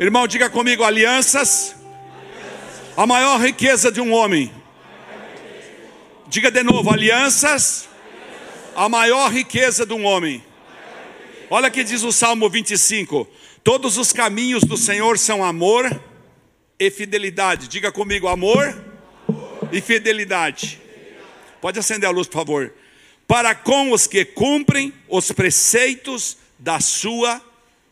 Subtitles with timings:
[0.00, 1.74] Irmão, diga comigo: alianças.
[2.96, 4.52] A maior riqueza de um homem.
[6.28, 7.88] Diga de novo: alianças.
[8.76, 10.44] A maior riqueza de um homem.
[11.50, 13.26] Olha que diz o Salmo 25:
[13.64, 16.00] Todos os caminhos do Senhor são amor
[16.78, 17.66] e fidelidade.
[17.66, 18.80] Diga comigo: amor.
[19.72, 20.80] e fidelidade.
[21.60, 22.72] Pode acender a luz, por favor.
[23.26, 27.42] Para com os que cumprem os preceitos da sua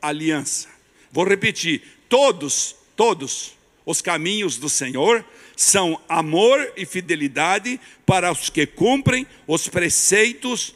[0.00, 0.68] aliança.
[1.10, 3.52] Vou repetir: todos, todos
[3.84, 5.24] os caminhos do Senhor
[5.56, 10.74] são amor e fidelidade para os que cumprem os preceitos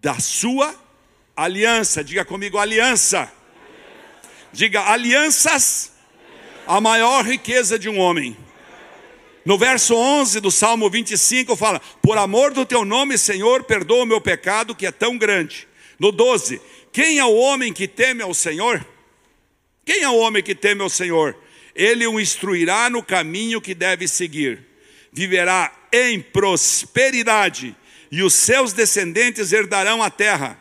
[0.00, 0.74] da sua
[1.36, 2.02] aliança.
[2.02, 3.32] Diga comigo, aliança.
[4.52, 5.92] Diga, alianças,
[6.66, 8.36] a maior riqueza de um homem.
[9.44, 14.06] No verso 11 do Salmo 25 fala: Por amor do teu nome, Senhor, perdoa o
[14.06, 15.66] meu pecado que é tão grande.
[15.98, 16.60] No 12:
[16.92, 18.84] Quem é o homem que teme ao Senhor?
[19.84, 21.36] Quem é o homem que teme ao Senhor?
[21.74, 24.64] Ele o instruirá no caminho que deve seguir.
[25.12, 27.74] Viverá em prosperidade
[28.10, 30.58] e os seus descendentes herdarão a terra.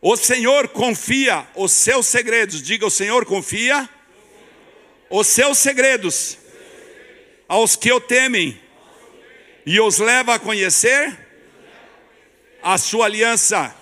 [0.00, 2.62] O Senhor confia os seus segredos.
[2.62, 3.88] Diga: O Senhor confia
[5.10, 6.38] os seus segredos
[7.48, 8.60] aos que o temem
[9.66, 11.18] e os leva a conhecer
[12.62, 13.74] a sua aliança.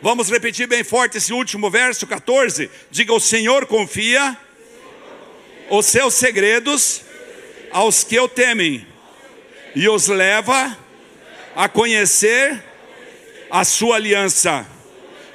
[0.00, 2.70] Vamos repetir bem forte esse último verso 14.
[2.90, 4.36] Diga: O Senhor confia
[5.68, 7.02] os seus segredos
[7.72, 8.86] aos que o temem
[9.74, 10.78] e os leva
[11.56, 12.62] a conhecer
[13.50, 14.64] a sua aliança.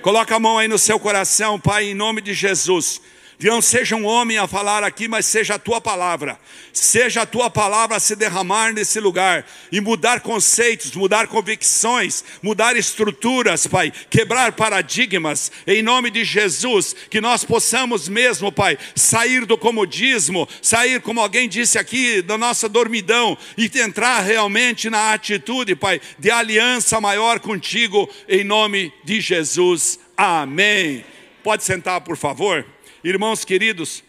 [0.02, 3.02] Coloca a mão aí no seu coração, Pai, em nome de Jesus.
[3.42, 6.40] Não seja um homem a falar aqui, mas seja a tua palavra.
[6.72, 12.76] Seja a tua palavra a se derramar nesse lugar e mudar conceitos, mudar convicções, mudar
[12.78, 15.52] estruturas, Pai, quebrar paradigmas.
[15.68, 21.50] Em nome de Jesus, que nós possamos mesmo, Pai, sair do comodismo, sair, como alguém
[21.50, 28.10] disse aqui, da nossa dormidão e entrar realmente na atitude, Pai, de aliança maior contigo,
[28.28, 30.00] em nome de Jesus.
[30.16, 31.04] Amém.
[31.44, 32.73] Pode sentar, por favor.
[33.06, 34.02] Irmãos queridos,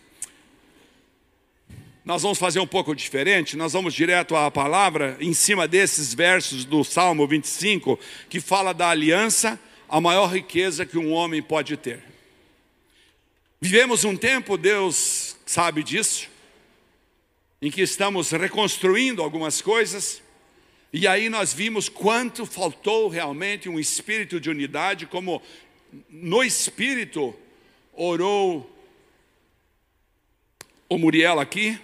[2.05, 6.65] nós vamos fazer um pouco diferente, nós vamos direto à palavra, em cima desses versos
[6.65, 12.05] do Salmo 25, que fala da aliança, a maior riqueza que um homem pode ter.
[13.61, 16.29] Vivemos um tempo, Deus sabe disso,
[17.61, 20.23] em que estamos reconstruindo algumas coisas,
[20.93, 25.43] e aí nós vimos quanto faltou realmente um espírito de unidade, como
[26.09, 27.35] no espírito
[27.93, 28.71] orou
[30.89, 31.79] o Muriel aqui,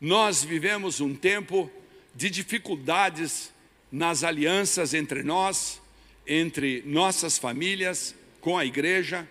[0.00, 1.70] nós vivemos um tempo
[2.14, 3.52] de dificuldades
[3.90, 5.80] nas alianças entre nós,
[6.26, 9.28] entre nossas famílias, com a igreja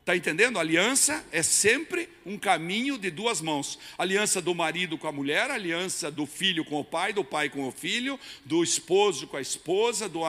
[0.00, 0.58] Está entendendo?
[0.58, 3.78] Aliança é sempre um caminho de duas mãos.
[3.98, 7.68] aliança do marido com a mulher, aliança do filho com o pai, do pai com
[7.68, 10.22] o filho, do esposo com a esposa, do,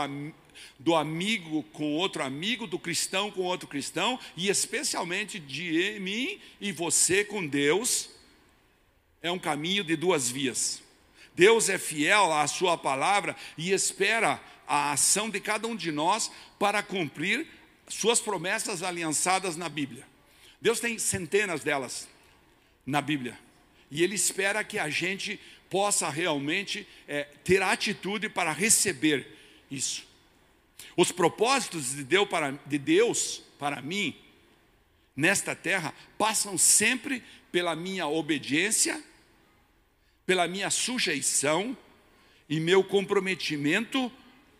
[0.78, 6.72] do amigo com outro amigo, do cristão com outro cristão, e especialmente de mim e
[6.72, 8.10] você com Deus,
[9.22, 10.82] é um caminho de duas vias.
[11.36, 16.32] Deus é fiel à Sua palavra e espera a ação de cada um de nós
[16.58, 17.48] para cumprir
[17.88, 20.06] Suas promessas aliançadas na Bíblia.
[20.62, 22.08] Deus tem centenas delas
[22.86, 23.38] na Bíblia.
[23.90, 25.40] E Ele espera que a gente
[25.70, 29.28] possa realmente é, ter atitude para receber
[29.72, 30.08] isso.
[30.96, 34.16] Os propósitos de Deus, para, de Deus para mim,
[35.16, 39.04] nesta terra, passam sempre pela minha obediência,
[40.26, 41.78] pela minha sujeição
[42.48, 44.12] e meu comprometimento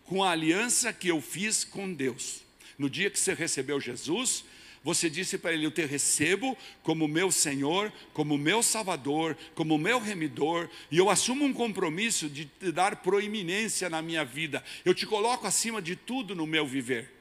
[0.04, 2.42] com a aliança que eu fiz com Deus.
[2.76, 4.44] No dia que você recebeu Jesus,
[4.82, 10.00] você disse para ele: Eu te recebo como meu Senhor, como meu Salvador, como meu
[10.00, 14.64] remidor, e eu assumo um compromisso de te dar proeminência na minha vida.
[14.84, 17.19] Eu te coloco acima de tudo no meu viver.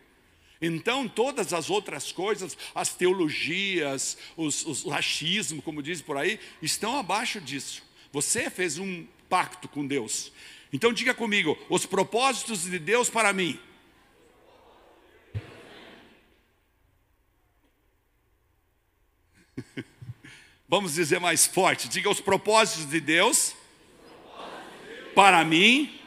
[0.61, 6.97] Então, todas as outras coisas, as teologias, os, os achismo, como diz por aí, estão
[6.97, 7.81] abaixo disso.
[8.11, 10.31] Você fez um pacto com Deus.
[10.73, 13.59] Então, diga comigo: os propósitos de Deus para mim
[20.67, 21.87] Vamos dizer mais forte.
[21.87, 23.55] Diga os propósitos de Deus
[25.15, 25.99] para mim,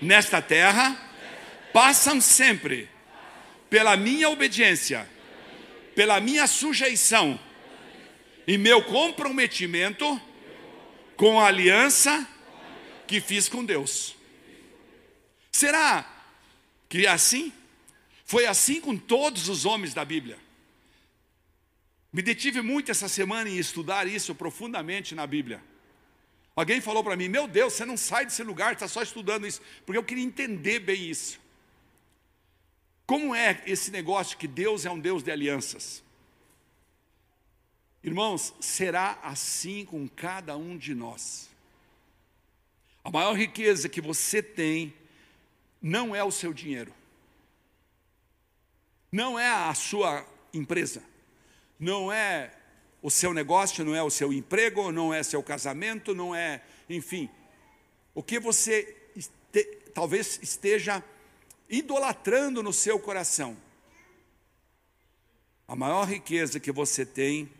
[0.00, 0.96] nesta terra,
[1.72, 2.88] passam sempre
[3.68, 5.08] pela minha obediência,
[5.94, 7.38] pela minha sujeição
[8.46, 10.20] e meu comprometimento
[11.16, 12.26] com a aliança
[13.06, 14.16] que fiz com Deus.
[15.50, 16.08] Será
[16.88, 17.52] que é assim?
[18.24, 20.38] Foi assim com todos os homens da Bíblia.
[22.12, 25.62] Me detive muito essa semana em estudar isso profundamente na Bíblia.
[26.56, 29.60] Alguém falou para mim: Meu Deus, você não sai desse lugar, está só estudando isso,
[29.84, 31.38] porque eu queria entender bem isso.
[33.08, 36.04] Como é esse negócio que Deus é um Deus de alianças?
[38.04, 41.50] Irmãos, será assim com cada um de nós.
[43.02, 44.94] A maior riqueza que você tem
[45.82, 46.94] não é o seu dinheiro,
[49.10, 50.24] não é a sua
[50.54, 51.02] empresa
[51.78, 52.50] não é
[53.00, 56.60] o seu negócio, não é o seu emprego, não é seu casamento, não é,
[56.90, 57.30] enfim,
[58.14, 59.64] o que você este,
[59.94, 61.02] talvez esteja
[61.68, 63.56] idolatrando no seu coração.
[65.66, 67.50] A maior riqueza que você tem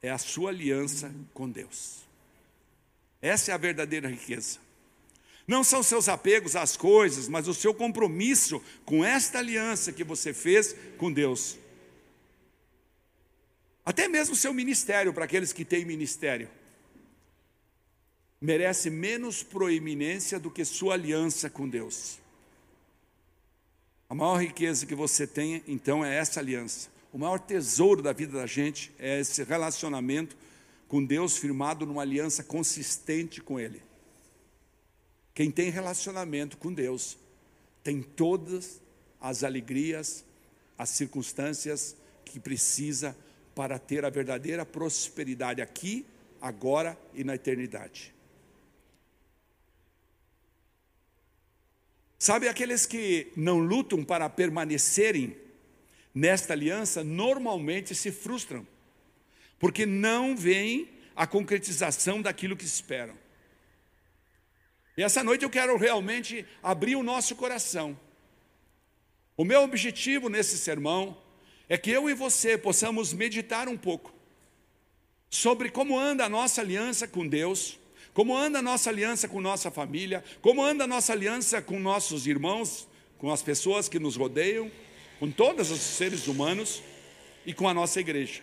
[0.00, 2.02] é a sua aliança com Deus.
[3.20, 4.58] Essa é a verdadeira riqueza.
[5.46, 10.32] Não são seus apegos às coisas, mas o seu compromisso com esta aliança que você
[10.32, 11.58] fez com Deus.
[13.84, 16.48] Até mesmo seu ministério, para aqueles que têm ministério,
[18.40, 22.18] merece menos proeminência do que sua aliança com Deus.
[24.08, 26.88] A maior riqueza que você tem, então, é essa aliança.
[27.12, 30.36] O maior tesouro da vida da gente é esse relacionamento
[30.88, 33.82] com Deus firmado numa aliança consistente com Ele.
[35.34, 37.18] Quem tem relacionamento com Deus
[37.82, 38.80] tem todas
[39.20, 40.24] as alegrias,
[40.78, 43.16] as circunstâncias que precisa
[43.54, 46.06] para ter a verdadeira prosperidade aqui,
[46.40, 48.13] agora e na eternidade.
[52.24, 55.36] Sabe, aqueles que não lutam para permanecerem
[56.14, 58.66] nesta aliança, normalmente se frustram,
[59.58, 63.14] porque não veem a concretização daquilo que esperam.
[64.96, 67.94] E essa noite eu quero realmente abrir o nosso coração.
[69.36, 71.20] O meu objetivo nesse sermão
[71.68, 74.14] é que eu e você possamos meditar um pouco
[75.28, 77.78] sobre como anda a nossa aliança com Deus,
[78.14, 82.28] como anda a nossa aliança com nossa família, como anda a nossa aliança com nossos
[82.28, 82.86] irmãos,
[83.18, 84.70] com as pessoas que nos rodeiam,
[85.18, 86.80] com todos os seres humanos
[87.44, 88.40] e com a nossa igreja.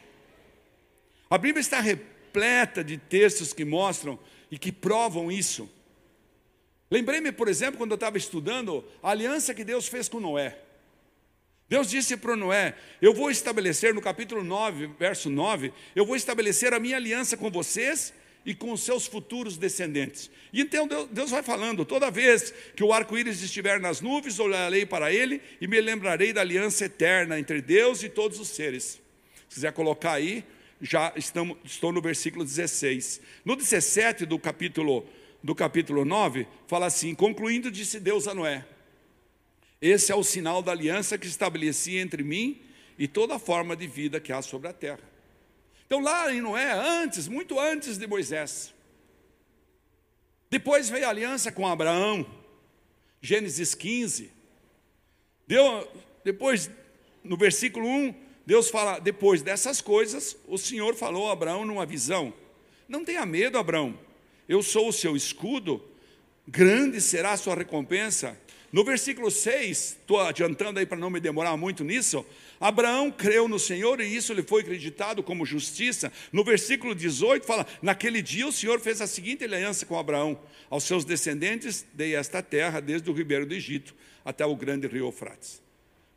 [1.29, 4.19] A Bíblia está repleta de textos que mostram
[4.51, 5.69] e que provam isso.
[6.89, 10.59] Lembrei-me, por exemplo, quando eu estava estudando a aliança que Deus fez com Noé.
[11.69, 16.73] Deus disse para Noé: Eu vou estabelecer, no capítulo 9, verso 9, eu vou estabelecer
[16.73, 18.13] a minha aliança com vocês
[18.45, 20.29] e com seus futuros descendentes.
[20.51, 25.11] E então Deus vai falando: toda vez que o arco-íris estiver nas nuvens, olharei para
[25.11, 29.01] ele e me lembrarei da aliança eterna entre Deus e todos os seres.
[29.49, 30.43] Se quiser colocar aí,
[30.81, 33.21] já estamos, estou no versículo 16.
[33.45, 35.05] No 17 do capítulo,
[35.43, 38.65] do capítulo 9, fala assim: Concluindo, disse Deus a Noé:
[39.81, 42.61] esse é o sinal da aliança que estabeleci entre mim
[42.99, 45.10] e toda a forma de vida que há sobre a terra.
[45.91, 48.73] Então, lá em Noé, antes, muito antes de Moisés.
[50.49, 52.25] Depois veio a aliança com Abraão,
[53.21, 54.31] Gênesis 15.
[55.45, 55.85] Deu,
[56.23, 56.71] depois,
[57.21, 62.33] no versículo 1, Deus fala: depois dessas coisas, o Senhor falou a Abraão numa visão:
[62.87, 63.99] Não tenha medo, Abraão,
[64.47, 65.83] eu sou o seu escudo,
[66.47, 68.39] grande será a sua recompensa.
[68.71, 72.25] No versículo 6, estou adiantando aí para não me demorar muito nisso,
[72.61, 76.13] Abraão creu no Senhor e isso lhe foi acreditado como justiça.
[76.31, 80.39] No versículo 18 fala: Naquele dia o Senhor fez a seguinte aliança com Abraão:
[80.69, 85.07] Aos seus descendentes dei esta terra, desde o ribeiro do Egito até o grande rio
[85.07, 85.59] Eufrates.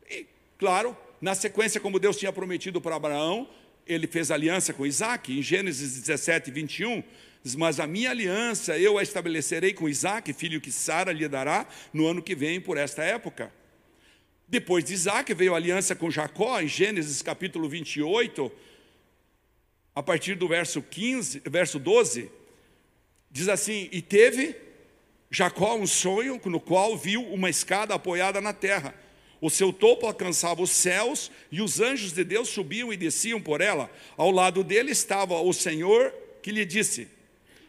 [0.07, 0.27] E,
[0.59, 3.49] claro, na sequência, como Deus tinha prometido para Abraão,
[3.87, 7.03] ele fez aliança com Isaac, em Gênesis 17, 21,
[7.43, 11.67] diz, mas a minha aliança eu a estabelecerei com Isaac, filho que Sara lhe dará
[11.91, 13.51] no ano que vem por esta época.
[14.47, 18.51] Depois de Isaac veio a aliança com Jacó, em Gênesis capítulo 28,
[19.95, 22.29] a partir do verso 15, verso 12,
[23.31, 24.55] diz assim: E teve
[25.31, 28.93] Jacó um sonho no qual viu uma escada apoiada na terra.
[29.41, 33.61] O seu topo alcançava os céus e os anjos de Deus subiam e desciam por
[33.61, 33.91] ela.
[34.15, 37.07] Ao lado dele estava o Senhor que lhe disse: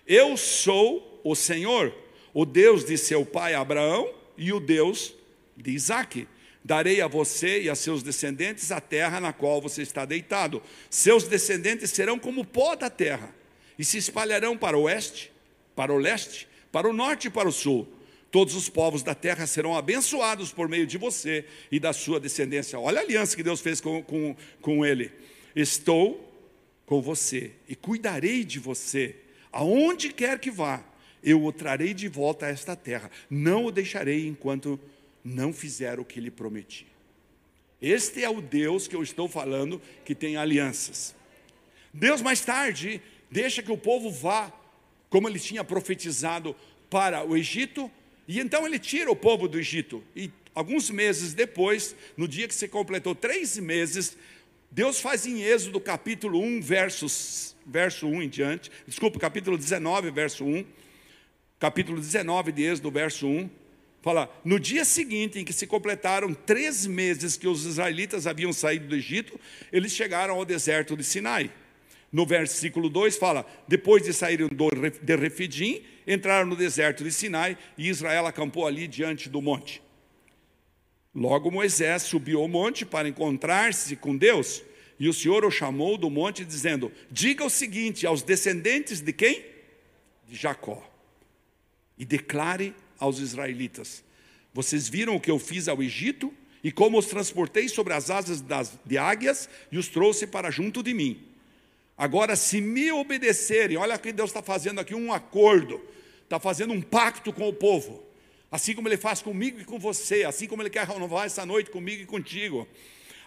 [0.06, 1.95] Eu sou o Senhor,
[2.35, 5.14] o Deus de seu pai Abraão e o Deus
[5.56, 6.28] de Isaque.
[6.66, 10.61] Darei a você e a seus descendentes a terra na qual você está deitado.
[10.90, 13.32] Seus descendentes serão como pó da terra
[13.78, 15.32] e se espalharão para o oeste,
[15.75, 17.88] para o leste para o norte e para o sul.
[18.30, 22.78] Todos os povos da terra serão abençoados por meio de você e da sua descendência.
[22.78, 25.11] Olha a aliança que Deus fez com, com, com ele.
[25.54, 26.23] Estou
[26.85, 29.16] com você e cuidarei de você,
[29.50, 30.85] aonde quer que vá,
[31.23, 33.11] eu o trarei de volta a esta terra.
[33.30, 34.78] Não o deixarei enquanto
[35.26, 36.87] não fizer o que lhe prometi.
[37.83, 41.14] Este é o Deus que eu estou falando que tem alianças.
[41.92, 44.52] Deus mais tarde deixa que o povo vá
[45.11, 46.54] como ele tinha profetizado
[46.88, 47.90] para o Egito,
[48.28, 50.02] e então ele tira o povo do Egito.
[50.14, 54.16] E alguns meses depois, no dia que se completou três meses,
[54.71, 60.45] Deus faz em Êxodo capítulo 1, versos, verso 1 em diante, desculpa, capítulo 19, verso
[60.45, 60.64] 1,
[61.59, 63.50] capítulo 19 de Êxodo, verso 1,
[64.06, 68.86] fala, no dia seguinte em que se completaram três meses que os israelitas haviam saído
[68.86, 69.36] do Egito,
[69.72, 71.50] eles chegaram ao deserto de Sinai.
[72.12, 74.48] No versículo 2 fala: depois de saírem
[75.02, 79.82] de Refidim, entraram no deserto de Sinai e Israel acampou ali diante do monte.
[81.12, 84.62] Logo Moisés subiu ao monte para encontrar-se com Deus,
[85.00, 89.44] e o Senhor o chamou do monte, dizendo: Diga o seguinte aos descendentes de quem?
[90.28, 90.88] De Jacó,
[91.98, 94.05] e declare aos israelitas:
[94.53, 96.33] Vocês viram o que eu fiz ao Egito,
[96.67, 100.83] e como os transportei sobre as asas das, de águias e os trouxe para junto
[100.83, 101.25] de mim.
[101.97, 105.81] Agora, se me obedecerem, olha que Deus está fazendo aqui um acordo,
[106.25, 108.03] está fazendo um pacto com o povo,
[108.50, 111.71] assim como Ele faz comigo e com você, assim como Ele quer renovar essa noite
[111.71, 112.67] comigo e contigo.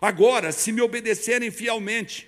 [0.01, 2.27] Agora, se me obedecerem fielmente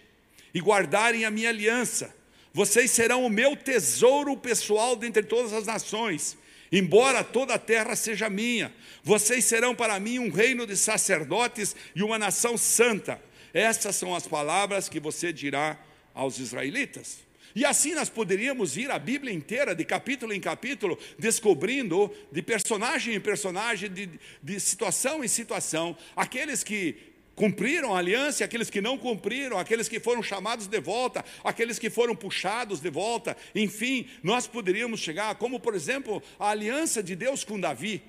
[0.54, 2.16] e guardarem a minha aliança,
[2.54, 6.38] vocês serão o meu tesouro pessoal dentre todas as nações.
[6.72, 8.74] Embora toda a terra seja minha,
[9.04, 13.22] vocês serão para mim um reino de sacerdotes e uma nação santa.
[13.54, 15.78] Essas são as palavras que você dirá
[16.14, 17.20] aos israelitas.
[17.54, 23.16] E assim nós poderíamos ir a Bíblia inteira, de capítulo em capítulo, descobrindo de personagem
[23.16, 24.10] em personagem, de,
[24.42, 30.00] de situação em situação, aqueles que cumpriram a aliança, aqueles que não cumpriram, aqueles que
[30.00, 35.60] foram chamados de volta, aqueles que foram puxados de volta, enfim, nós poderíamos chegar, como
[35.60, 38.02] por exemplo, a aliança de Deus com Davi.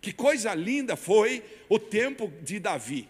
[0.00, 3.08] Que coisa linda foi o tempo de Davi.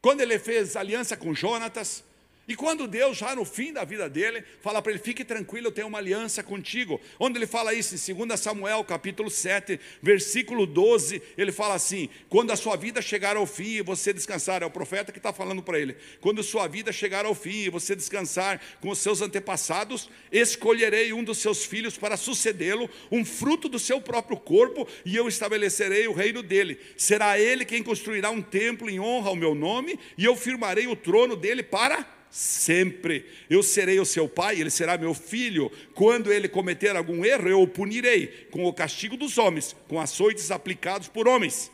[0.00, 2.02] Quando ele fez aliança com Jonatas,
[2.50, 5.70] e quando Deus, já no fim da vida dele, fala para ele: fique tranquilo, eu
[5.70, 7.00] tenho uma aliança contigo.
[7.16, 7.94] Onde ele fala isso?
[8.10, 13.36] Em 2 Samuel, capítulo 7, versículo 12, ele fala assim: quando a sua vida chegar
[13.36, 16.42] ao fim e você descansar, é o profeta que está falando para ele: quando a
[16.42, 21.38] sua vida chegar ao fim e você descansar com os seus antepassados, escolherei um dos
[21.38, 26.42] seus filhos para sucedê-lo, um fruto do seu próprio corpo, e eu estabelecerei o reino
[26.42, 26.80] dele.
[26.96, 30.96] Será ele quem construirá um templo em honra ao meu nome, e eu firmarei o
[30.96, 33.26] trono dele para sempre.
[33.48, 35.70] Eu serei o seu pai, ele será meu filho.
[35.94, 40.50] Quando ele cometer algum erro, eu o punirei com o castigo dos homens, com açoites
[40.50, 41.70] aplicados por homens.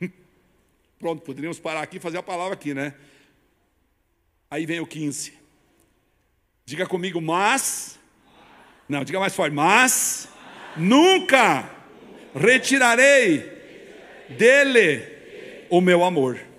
[0.00, 0.10] Hum.
[0.98, 2.94] Pronto, poderíamos parar aqui e fazer a palavra aqui, né?
[4.50, 5.32] Aí vem o 15.
[6.66, 7.98] Diga comigo, mas.
[8.88, 10.28] Não, diga mais forte, mas.
[10.76, 11.70] Nunca
[12.34, 13.38] retirarei
[14.28, 15.02] dele
[15.70, 16.53] o meu amor.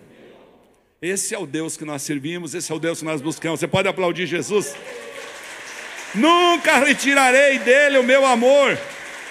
[1.02, 3.60] Esse é o Deus que nós servimos, esse é o Deus que nós buscamos.
[3.60, 4.76] Você pode aplaudir Jesus?
[6.14, 8.78] Nunca retirarei dele o meu amor,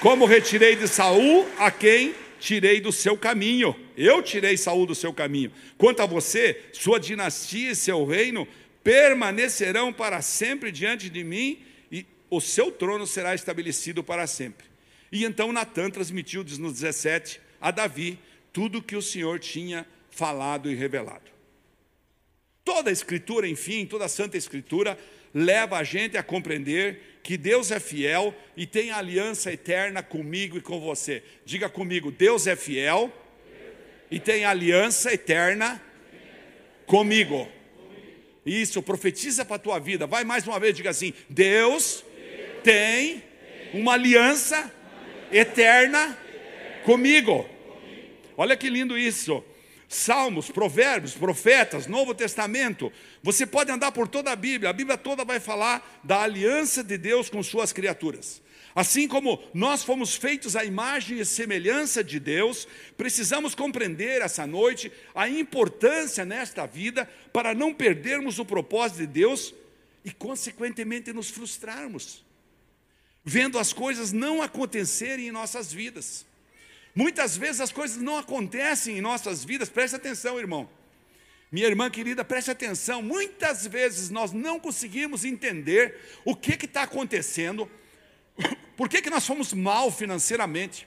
[0.00, 3.74] como retirei de Saul, a quem tirei do seu caminho.
[3.96, 5.50] Eu tirei Saul do seu caminho.
[5.78, 8.46] Quanto a você, sua dinastia e seu reino
[8.82, 11.58] permanecerão para sempre diante de mim,
[11.90, 14.66] e o seu trono será estabelecido para sempre.
[15.10, 18.18] E então Natan transmitiu, diz no 17, a Davi
[18.52, 21.33] tudo que o Senhor tinha falado e revelado.
[22.64, 24.98] Toda a Escritura, enfim, toda a Santa Escritura
[25.34, 30.60] leva a gente a compreender que Deus é fiel e tem aliança eterna comigo e
[30.60, 31.22] com você.
[31.44, 33.12] Diga comigo, Deus é fiel
[34.10, 35.82] e tem aliança eterna
[36.86, 37.48] comigo.
[38.46, 40.06] Isso, profetiza para a tua vida.
[40.06, 42.04] Vai mais uma vez, diga assim: Deus
[42.62, 43.22] tem
[43.72, 44.72] uma aliança
[45.32, 46.16] eterna
[46.84, 47.48] comigo.
[48.36, 49.44] Olha que lindo isso.
[49.94, 52.92] Salmos, Provérbios, Profetas, Novo Testamento.
[53.22, 56.98] Você pode andar por toda a Bíblia, a Bíblia toda vai falar da aliança de
[56.98, 58.42] Deus com suas criaturas.
[58.74, 64.90] Assim como nós fomos feitos à imagem e semelhança de Deus, precisamos compreender essa noite
[65.14, 69.54] a importância nesta vida para não perdermos o propósito de Deus
[70.04, 72.24] e, consequentemente, nos frustrarmos,
[73.24, 76.26] vendo as coisas não acontecerem em nossas vidas.
[76.94, 80.68] Muitas vezes as coisas não acontecem em nossas vidas, preste atenção, irmão.
[81.50, 83.02] Minha irmã querida, preste atenção.
[83.02, 87.70] Muitas vezes nós não conseguimos entender o que está acontecendo,
[88.76, 90.86] por que, que nós fomos mal financeiramente,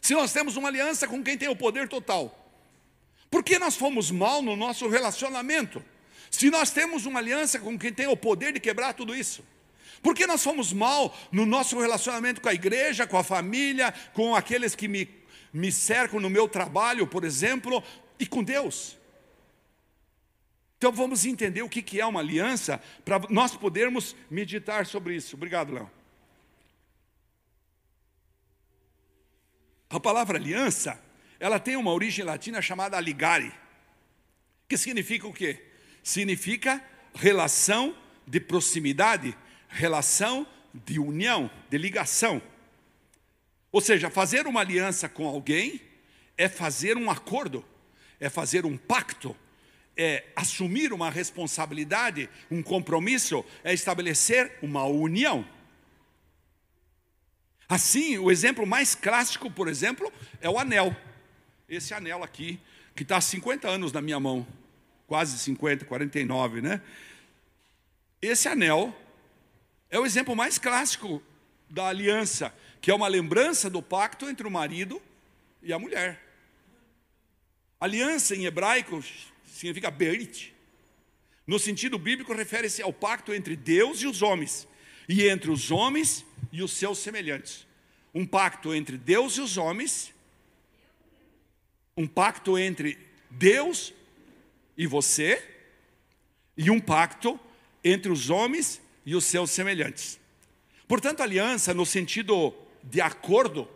[0.00, 2.34] se nós temos uma aliança com quem tem o poder total.
[3.30, 5.84] Por que nós fomos mal no nosso relacionamento,
[6.30, 9.44] se nós temos uma aliança com quem tem o poder de quebrar tudo isso?
[10.02, 14.34] Por que nós fomos mal no nosso relacionamento com a igreja, com a família, com
[14.34, 15.17] aqueles que me
[15.52, 17.82] me cercam no meu trabalho, por exemplo,
[18.18, 18.96] e com Deus.
[20.78, 25.34] Então vamos entender o que é uma aliança para nós podermos meditar sobre isso.
[25.34, 25.90] Obrigado, Léo.
[29.90, 31.02] A palavra aliança,
[31.40, 33.52] ela tem uma origem latina chamada ligare,
[34.68, 35.64] que significa o quê?
[36.02, 39.36] Significa relação de proximidade,
[39.68, 42.40] relação de união, de ligação.
[43.70, 45.80] Ou seja, fazer uma aliança com alguém
[46.36, 47.64] é fazer um acordo,
[48.18, 49.36] é fazer um pacto,
[49.96, 55.46] é assumir uma responsabilidade, um compromisso, é estabelecer uma união.
[57.68, 60.96] Assim, o exemplo mais clássico, por exemplo, é o anel.
[61.68, 62.58] Esse anel aqui,
[62.94, 64.46] que está há 50 anos na minha mão,
[65.06, 66.80] quase 50, 49, né?
[68.22, 68.96] Esse anel
[69.90, 71.22] é o exemplo mais clássico
[71.68, 75.00] da aliança que é uma lembrança do pacto entre o marido
[75.62, 76.24] e a mulher.
[77.80, 79.02] Aliança em hebraico
[79.46, 80.54] significa berit.
[81.46, 84.68] No sentido bíblico, refere-se ao pacto entre Deus e os homens,
[85.08, 87.66] e entre os homens e os seus semelhantes.
[88.14, 90.12] Um pacto entre Deus e os homens,
[91.96, 92.98] um pacto entre
[93.30, 93.92] Deus
[94.76, 95.42] e você,
[96.56, 97.38] e um pacto
[97.82, 100.18] entre os homens e os seus semelhantes.
[100.86, 102.54] Portanto, aliança, no sentido
[102.90, 103.68] de acordo,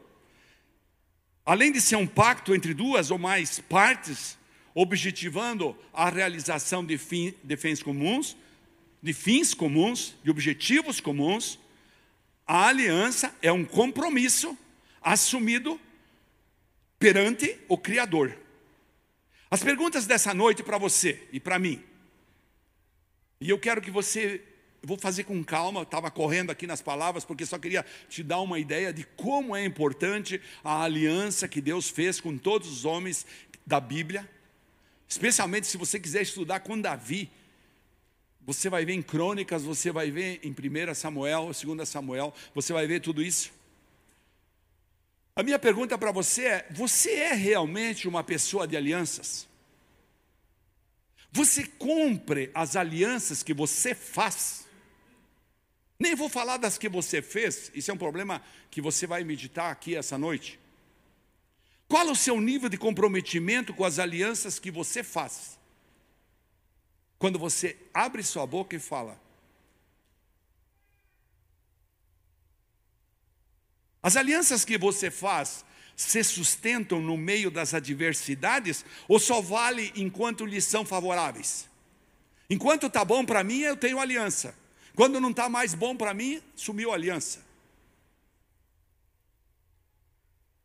[1.44, 4.38] além de ser um pacto entre duas ou mais partes,
[4.74, 8.36] objetivando a realização de, fim, de fins comuns,
[9.02, 11.58] de fins comuns, de objetivos comuns,
[12.46, 14.56] a aliança é um compromisso
[15.00, 15.78] assumido
[16.98, 18.36] perante o Criador.
[19.50, 21.82] As perguntas dessa noite para você e para mim,
[23.40, 24.42] e eu quero que você
[24.82, 28.40] eu vou fazer com calma, estava correndo aqui nas palavras, porque só queria te dar
[28.40, 33.24] uma ideia de como é importante a aliança que Deus fez com todos os homens
[33.64, 34.28] da Bíblia.
[35.08, 37.30] Especialmente se você quiser estudar com Davi.
[38.44, 42.84] Você vai ver em Crônicas, você vai ver em 1 Samuel, 2 Samuel, você vai
[42.84, 43.52] ver tudo isso.
[45.36, 49.46] A minha pergunta para você é: você é realmente uma pessoa de alianças?
[51.30, 54.61] Você cumpre as alianças que você faz?
[56.02, 59.70] Nem vou falar das que você fez, isso é um problema que você vai meditar
[59.70, 60.58] aqui essa noite.
[61.86, 65.56] Qual o seu nível de comprometimento com as alianças que você faz?
[67.20, 69.16] Quando você abre sua boca e fala.
[74.02, 80.44] As alianças que você faz se sustentam no meio das adversidades ou só vale enquanto
[80.44, 81.68] lhes são favoráveis?
[82.50, 84.60] Enquanto está bom para mim, eu tenho aliança.
[84.94, 87.44] Quando não está mais bom para mim, sumiu a aliança.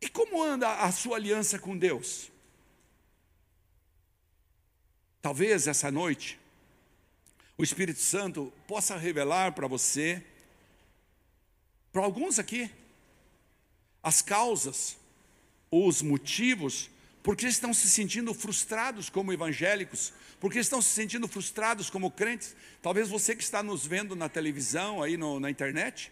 [0.01, 2.31] E como anda a sua aliança com Deus?
[5.21, 6.39] Talvez essa noite
[7.57, 10.23] o Espírito Santo possa revelar para você,
[11.91, 12.69] para alguns aqui,
[14.03, 14.95] as causas
[15.71, 16.89] os motivos
[17.27, 22.55] porque estão se sentindo frustrados como evangélicos, porque estão se sentindo frustrados como crentes.
[22.81, 26.09] Talvez você que está nos vendo na televisão, aí no, na internet,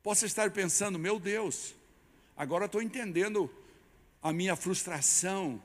[0.00, 1.74] possa estar pensando: meu Deus,
[2.36, 3.52] agora estou entendendo
[4.22, 5.60] a minha frustração,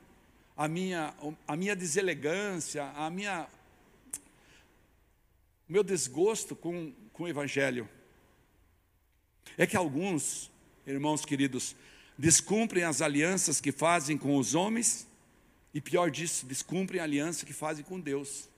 [0.56, 1.14] a minha,
[1.46, 3.46] a minha deselegância, a minha,
[5.68, 7.88] o meu desgosto com, com o Evangelho.
[9.56, 10.50] É que alguns,
[10.84, 11.76] irmãos queridos,
[12.18, 15.06] descumprem as alianças que fazem com os homens,
[15.72, 18.48] e pior disso, descumprem a aliança que fazem com Deus.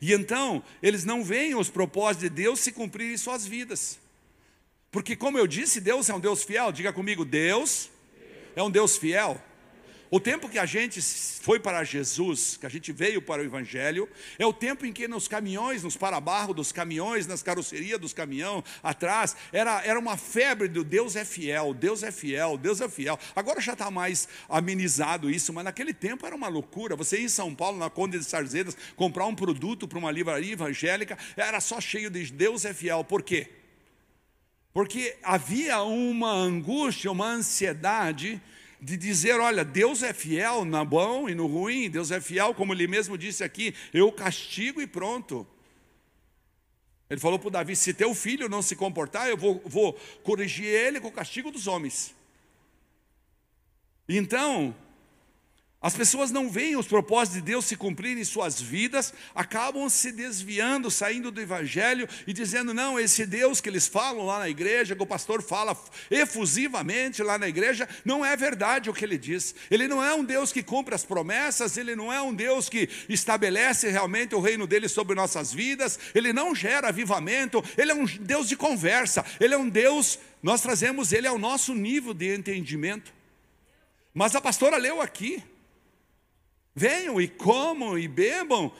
[0.00, 3.98] E então, eles não veem os propósitos de Deus se cumprirem em suas vidas.
[4.90, 6.70] Porque, como eu disse, Deus é um Deus fiel.
[6.70, 7.90] Diga comigo, Deus
[8.54, 9.42] é um Deus fiel.
[10.08, 14.08] O tempo que a gente foi para Jesus, que a gente veio para o Evangelho,
[14.38, 18.62] é o tempo em que nos caminhões, nos para-barro dos caminhões, nas carrocerias dos caminhões,
[18.82, 23.18] atrás, era, era uma febre do Deus é fiel, Deus é fiel, Deus é fiel.
[23.34, 26.94] Agora já está mais amenizado isso, mas naquele tempo era uma loucura.
[26.94, 30.52] Você ir em São Paulo, na Conde de Sarzedas, comprar um produto para uma livraria
[30.52, 33.02] evangélica, era só cheio de Deus é fiel.
[33.02, 33.48] Por quê?
[34.72, 38.40] Porque havia uma angústia, uma ansiedade
[38.80, 42.72] de dizer: olha, Deus é fiel no bom e no ruim, Deus é fiel, como
[42.72, 45.46] ele mesmo disse aqui, eu castigo e pronto.
[47.08, 51.00] Ele falou para Davi: se teu filho não se comportar, eu vou, vou corrigir ele
[51.00, 52.14] com o castigo dos homens.
[54.08, 54.74] Então,
[55.80, 60.10] as pessoas não veem os propósitos de Deus se cumprirem em suas vidas, acabam se
[60.10, 64.96] desviando, saindo do Evangelho e dizendo: não, esse Deus que eles falam lá na igreja,
[64.96, 65.78] que o pastor fala
[66.10, 69.54] efusivamente lá na igreja, não é verdade o que ele diz.
[69.70, 72.88] Ele não é um Deus que cumpre as promessas, ele não é um Deus que
[73.08, 78.06] estabelece realmente o reino dele sobre nossas vidas, ele não gera avivamento, ele é um
[78.06, 83.12] Deus de conversa, ele é um Deus, nós trazemos ele ao nosso nível de entendimento.
[84.14, 85.44] Mas a pastora leu aqui.
[86.78, 88.70] Venham e comam e bebam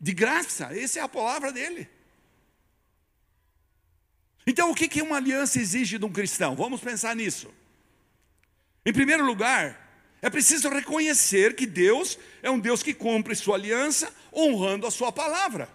[0.00, 1.88] de graça, essa é a palavra dele.
[4.44, 6.56] Então, o que uma aliança exige de um cristão?
[6.56, 7.48] Vamos pensar nisso.
[8.84, 14.12] Em primeiro lugar, é preciso reconhecer que Deus é um Deus que cumpre sua aliança
[14.34, 15.68] honrando a sua palavra.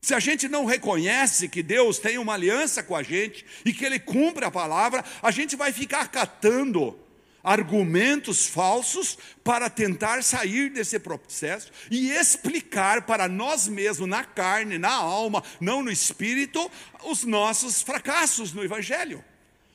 [0.00, 3.84] Se a gente não reconhece que Deus tem uma aliança com a gente e que
[3.84, 6.98] Ele cumpre a palavra, a gente vai ficar catando
[7.46, 14.92] argumentos falsos para tentar sair desse processo e explicar para nós mesmos, na carne, na
[14.92, 16.68] alma, não no espírito,
[17.04, 19.24] os nossos fracassos no Evangelho.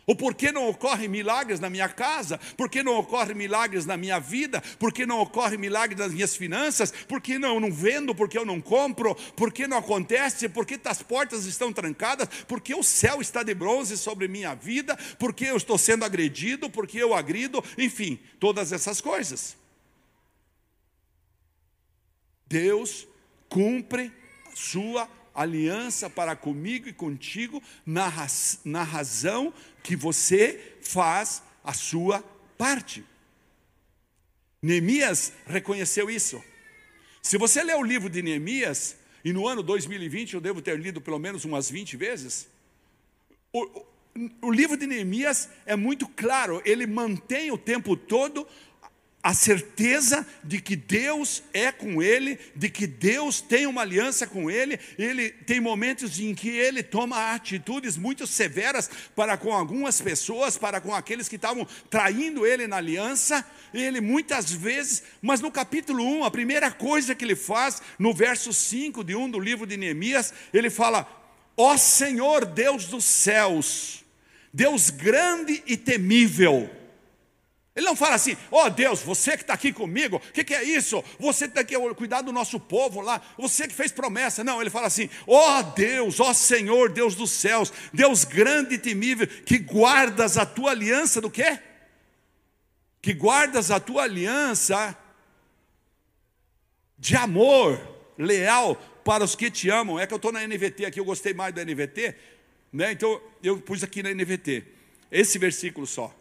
[0.06, 2.40] O porquê não ocorrem milagres na minha casa?
[2.58, 4.62] Por que não ocorrem milagres na minha vida?
[4.80, 6.92] Por que não ocorrem milagres nas minhas finanças?
[6.92, 8.16] Por que não, não vendo?
[8.16, 9.14] Por que eu não compro?
[9.36, 10.50] Por que não acontece?
[10.50, 12.28] Por que as portas estão trancadas?
[12.48, 14.98] Por que o céu está de bronze sobre minha vida?
[15.20, 16.70] Por que eu estou sendo agredido?
[16.70, 17.64] Por que eu agrido?
[17.78, 19.56] Enfim, todas essas coisas.
[22.48, 23.08] Deus
[23.48, 24.12] cumpre
[24.52, 31.74] a sua aliança para comigo e contigo na, raz, na razão que você faz a
[31.74, 32.24] sua
[32.58, 33.04] parte.
[34.62, 36.44] Neemias reconheceu isso.
[37.22, 41.00] Se você ler o livro de Neemias, e no ano 2020 eu devo ter lido
[41.00, 42.48] pelo menos umas 20 vezes,
[43.54, 43.86] o, o,
[44.44, 48.48] o livro de Neemias é muito claro, ele mantém o tempo todo
[49.24, 54.50] a certeza de que Deus é com ele, de que Deus tem uma aliança com
[54.50, 60.58] ele, ele tem momentos em que ele toma atitudes muito severas para com algumas pessoas,
[60.58, 66.04] para com aqueles que estavam traindo ele na aliança, ele muitas vezes, mas no capítulo
[66.04, 69.78] 1, a primeira coisa que ele faz, no verso 5 de um do livro de
[69.78, 71.08] Neemias, ele fala:
[71.56, 74.04] Ó Senhor Deus dos céus,
[74.52, 76.70] Deus grande e temível,
[77.74, 80.54] ele não fala assim, ó oh, Deus, você que está aqui comigo, o que, que,
[80.54, 81.02] é isso?
[81.18, 84.44] Você tem que cuidar do nosso povo lá, você que fez promessa.
[84.44, 88.76] Não, ele fala assim, ó oh, Deus, ó oh, Senhor, Deus dos céus, Deus grande
[88.76, 91.60] e temível, que guardas a tua aliança do quê?
[93.02, 94.98] Que guardas a tua aliança
[97.00, 97.80] de amor
[98.18, 99.98] leal para os que te amam.
[99.98, 102.16] É que eu estou na NVT aqui, eu gostei mais da NVT,
[102.74, 102.92] né?
[102.92, 104.66] então eu pus aqui na NVT,
[105.10, 106.14] esse versículo só.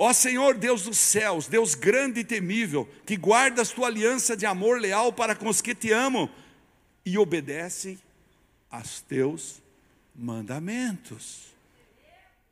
[0.00, 4.80] Ó Senhor Deus dos céus, Deus grande e temível, que guardas tua aliança de amor
[4.80, 6.30] leal para com os que te amam
[7.04, 7.98] e obedecem
[8.70, 9.60] aos teus
[10.14, 11.48] mandamentos.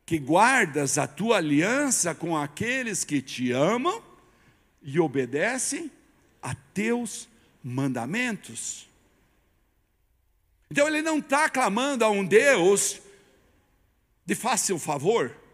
[0.04, 4.02] Que guardas a tua aliança com aqueles que te amam
[4.82, 5.88] e obedecem
[6.42, 7.28] a teus
[7.62, 8.88] mandamentos.
[10.68, 13.00] Então ele não está clamando a um Deus
[14.24, 15.45] de fácil favor.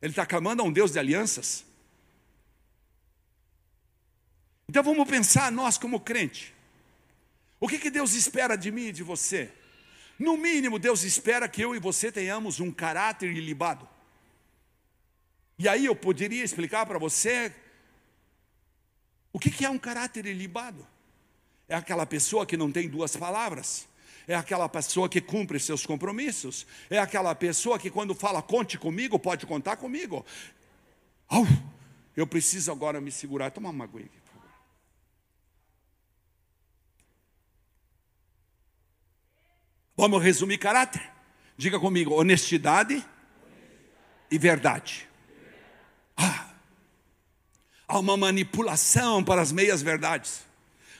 [0.00, 1.64] Ele está clamando a um Deus de alianças.
[4.68, 6.54] Então vamos pensar nós como crente.
[7.58, 9.52] O que, que Deus espera de mim e de você?
[10.18, 13.88] No mínimo, Deus espera que eu e você tenhamos um caráter ilibado.
[15.58, 17.54] E aí eu poderia explicar para você
[19.32, 20.86] o que, que é um caráter ilibado.
[21.68, 23.86] É aquela pessoa que não tem duas palavras.
[24.26, 26.66] É aquela pessoa que cumpre seus compromissos.
[26.88, 30.24] É aquela pessoa que, quando fala conte comigo, pode contar comigo.
[31.30, 31.46] Oh,
[32.16, 33.50] eu preciso agora me segurar.
[33.50, 34.20] Toma uma aguinha aqui.
[40.00, 41.02] Vamos resumir caráter?
[41.58, 43.04] Diga comigo: honestidade
[44.30, 45.06] e verdade.
[46.16, 46.54] Ah,
[47.86, 50.49] há uma manipulação para as meias verdades.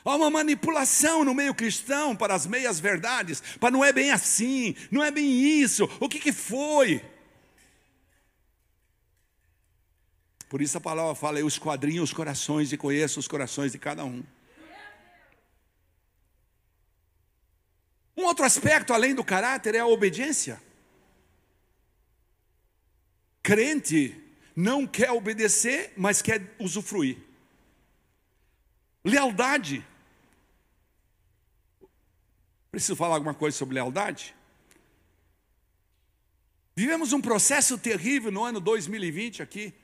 [0.05, 4.75] Há uma manipulação no meio cristão para as meias verdades, para não é bem assim,
[4.91, 7.05] não é bem isso, o que, que foi?
[10.49, 14.05] Por isso a palavra fala: eu esquadrinho os corações e conheço os corações de cada
[14.05, 14.23] um.
[18.17, 20.61] Um outro aspecto além do caráter é a obediência.
[23.43, 24.21] Crente
[24.55, 27.17] não quer obedecer, mas quer usufruir.
[29.05, 29.87] Lealdade.
[32.71, 34.35] Preciso falar alguma coisa sobre lealdade?
[36.77, 39.75] Vivemos um processo terrível no ano 2020 aqui,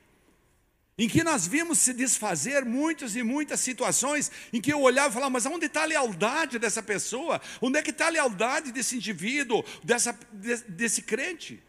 [0.97, 5.13] em que nós vimos se desfazer muitas e muitas situações em que eu olhava e
[5.13, 7.39] falava, mas onde está a lealdade dessa pessoa?
[7.61, 11.61] Onde é que está a lealdade desse indivíduo, dessa, desse, desse crente?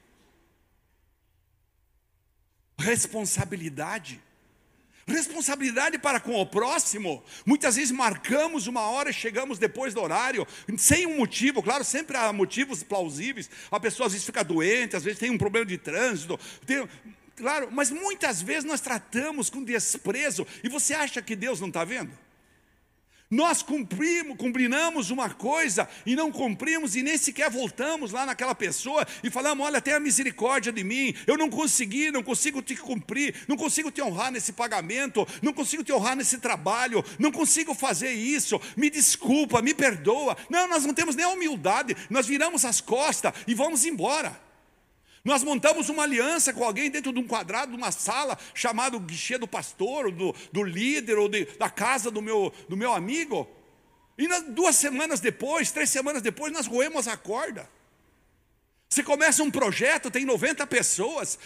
[2.79, 4.23] Responsabilidade.
[5.09, 7.25] Responsabilidade para com o próximo.
[7.47, 12.17] Muitas vezes marcamos uma hora e chegamos depois do horário, sem um motivo, claro, sempre
[12.19, 13.49] há motivos plausíveis.
[13.71, 16.39] A pessoa às vezes fica doente, às vezes tem um problema de trânsito.
[16.67, 16.87] Tem,
[17.35, 20.47] claro, mas muitas vezes nós tratamos com desprezo.
[20.63, 22.13] E você acha que Deus não está vendo?
[23.31, 29.07] Nós cumprimos, combinamos uma coisa e não cumprimos e nem sequer voltamos lá naquela pessoa
[29.23, 33.55] e falamos: olha, tenha misericórdia de mim, eu não consegui, não consigo te cumprir, não
[33.55, 38.59] consigo te honrar nesse pagamento, não consigo te honrar nesse trabalho, não consigo fazer isso,
[38.75, 40.35] me desculpa, me perdoa.
[40.49, 44.48] Não, nós não temos nem a humildade, nós viramos as costas e vamos embora.
[45.29, 49.37] Nós montamos uma aliança com alguém dentro de um quadrado, de uma sala, chamado guichê
[49.37, 53.47] do pastor, ou do, do líder, ou de, da casa do meu, do meu amigo.
[54.17, 57.69] E nas, duas semanas depois, três semanas depois, nós roemos a corda.
[58.89, 61.39] Você começa um projeto, tem 90 pessoas,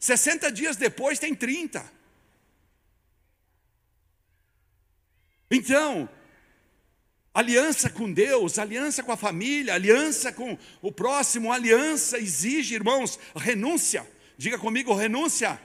[0.00, 1.88] 60 dias depois tem 30.
[5.48, 6.08] Então,
[7.34, 14.06] Aliança com Deus, aliança com a família, aliança com o próximo, aliança exige, irmãos, renúncia.
[14.36, 15.58] Diga comigo, renúncia.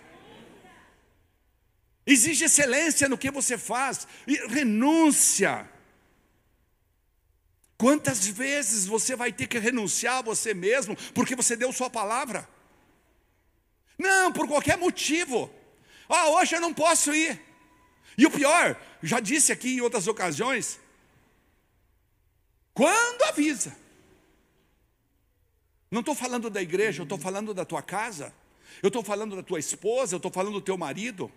[2.05, 5.69] Exige excelência no que você faz, e renúncia.
[7.77, 12.47] Quantas vezes você vai ter que renunciar a você mesmo porque você deu sua palavra?
[13.99, 15.53] Não, por qualquer motivo.
[16.07, 17.39] Ah, hoje eu não posso ir.
[18.17, 20.79] E o pior, já disse aqui em outras ocasiões,
[22.77, 23.75] quando avisa.
[25.89, 28.31] Não estou falando da igreja, eu estou falando da tua casa.
[28.83, 31.31] Eu estou falando da tua esposa, eu estou falando do teu marido.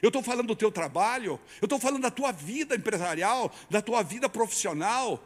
[0.00, 1.40] Eu estou falando do teu trabalho.
[1.60, 5.20] Eu estou falando da tua vida empresarial, da tua vida profissional.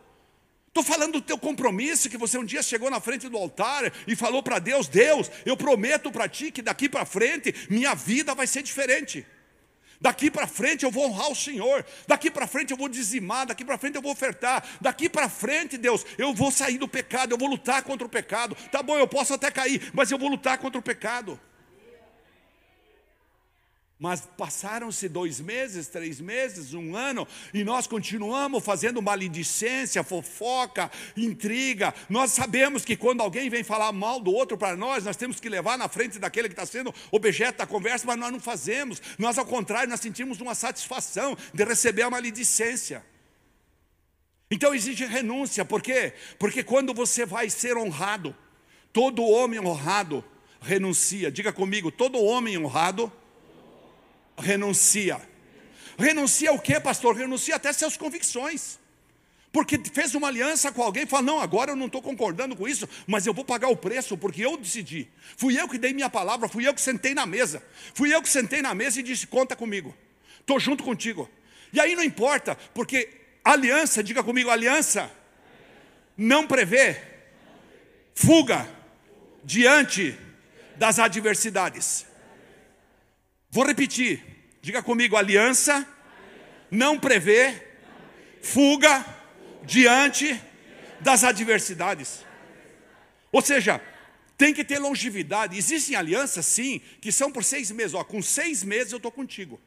[0.68, 4.16] Estou falando do teu compromisso que você um dia chegou na frente do altar e
[4.16, 8.46] falou para Deus: Deus, eu prometo para ti que daqui para frente minha vida vai
[8.46, 9.26] ser diferente.
[10.00, 11.84] Daqui para frente eu vou honrar o Senhor.
[12.06, 13.46] Daqui para frente eu vou dizimar.
[13.46, 14.64] Daqui para frente eu vou ofertar.
[14.80, 17.32] Daqui para frente, Deus, eu vou sair do pecado.
[17.32, 18.56] Eu vou lutar contra o pecado.
[18.72, 21.38] Tá bom, eu posso até cair, mas eu vou lutar contra o pecado.
[24.00, 31.92] Mas passaram-se dois meses, três meses, um ano, e nós continuamos fazendo maledicência, fofoca, intriga.
[32.08, 35.50] Nós sabemos que quando alguém vem falar mal do outro para nós, nós temos que
[35.50, 39.02] levar na frente daquele que está sendo objeto da conversa, mas nós não fazemos.
[39.18, 43.04] Nós, ao contrário, nós sentimos uma satisfação de receber a maledicência.
[44.50, 46.14] Então exige renúncia, por quê?
[46.38, 48.34] Porque quando você vai ser honrado,
[48.94, 50.24] todo homem honrado
[50.58, 51.30] renuncia.
[51.30, 53.12] Diga comigo, todo homem honrado
[54.40, 55.20] renuncia.
[55.98, 57.16] Renuncia o que, pastor?
[57.16, 58.78] Renuncia até suas convicções.
[59.52, 62.68] Porque fez uma aliança com alguém e fala: Não, agora eu não estou concordando com
[62.68, 65.08] isso, mas eu vou pagar o preço, porque eu decidi.
[65.36, 67.62] Fui eu que dei minha palavra, fui eu que sentei na mesa.
[67.94, 69.94] Fui eu que sentei na mesa e disse: Conta comigo,
[70.40, 71.28] estou junto contigo.
[71.72, 73.08] E aí não importa, porque
[73.44, 75.10] aliança, diga comigo: aliança
[76.16, 76.96] não prevê
[78.14, 78.68] fuga
[79.42, 80.16] diante
[80.76, 82.06] das adversidades.
[83.50, 84.29] Vou repetir.
[84.62, 85.86] Diga comigo: aliança
[86.70, 87.68] não prevê
[88.42, 89.04] fuga
[89.64, 90.40] diante
[91.00, 92.24] das adversidades.
[93.32, 93.80] Ou seja,
[94.36, 95.56] tem que ter longevidade.
[95.56, 97.94] Existem alianças, sim, que são por seis meses.
[97.94, 99.60] Ó, com seis meses eu estou contigo.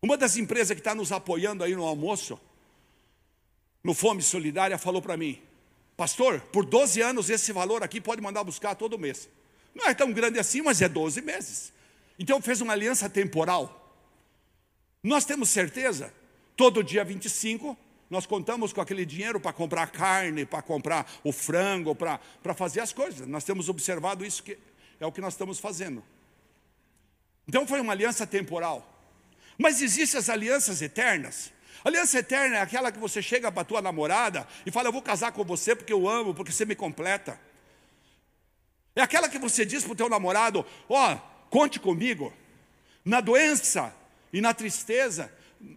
[0.00, 2.40] Uma das empresas que está nos apoiando aí no almoço,
[3.84, 5.40] no Fome Solidária, falou para mim:
[5.96, 9.28] Pastor, por 12 anos esse valor aqui pode mandar buscar todo mês.
[9.74, 11.72] Não é tão grande assim, mas é 12 meses.
[12.22, 14.00] Então fez uma aliança temporal.
[15.02, 16.14] Nós temos certeza,
[16.56, 17.76] todo dia 25,
[18.08, 22.78] nós contamos com aquele dinheiro para comprar carne, para comprar o frango, para, para fazer
[22.78, 23.26] as coisas.
[23.26, 24.56] Nós temos observado isso, que
[25.00, 26.00] é o que nós estamos fazendo.
[27.48, 28.88] Então foi uma aliança temporal.
[29.58, 31.52] Mas existem as alianças eternas.
[31.84, 35.02] Aliança eterna é aquela que você chega para a tua namorada e fala, eu vou
[35.02, 37.36] casar com você porque eu amo, porque você me completa.
[38.94, 42.32] É aquela que você diz para o teu namorado, ó, oh, conte comigo.
[43.04, 43.94] Na doença
[44.32, 45.30] e na tristeza,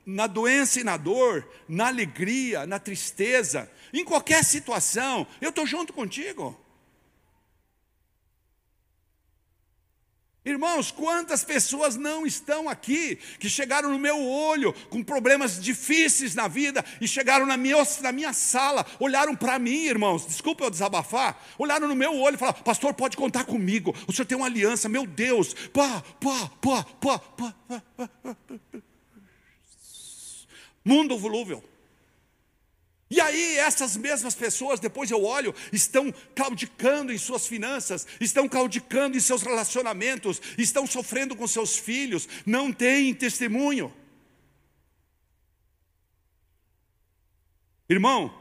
[0.05, 5.91] na doença e na dor, na alegria, na tristeza, em qualquer situação, eu estou junto
[5.91, 6.57] contigo.
[10.45, 16.47] Irmãos, quantas pessoas não estão aqui, que chegaram no meu olho com problemas difíceis na
[16.47, 21.43] vida e chegaram na minha, na minha sala, olharam para mim, irmãos, desculpa eu desabafar,
[21.57, 24.87] olharam no meu olho e falaram: Pastor, pode contar comigo, o senhor tem uma aliança,
[24.87, 28.37] meu Deus, pá, pá, pá, pá, pá, pá, pá, pá.
[30.85, 31.63] Mundo volúvel.
[33.09, 39.15] E aí, essas mesmas pessoas, depois eu olho, estão caudicando em suas finanças, estão caudicando
[39.15, 43.93] em seus relacionamentos, estão sofrendo com seus filhos, não têm testemunho.
[47.87, 48.33] Irmão,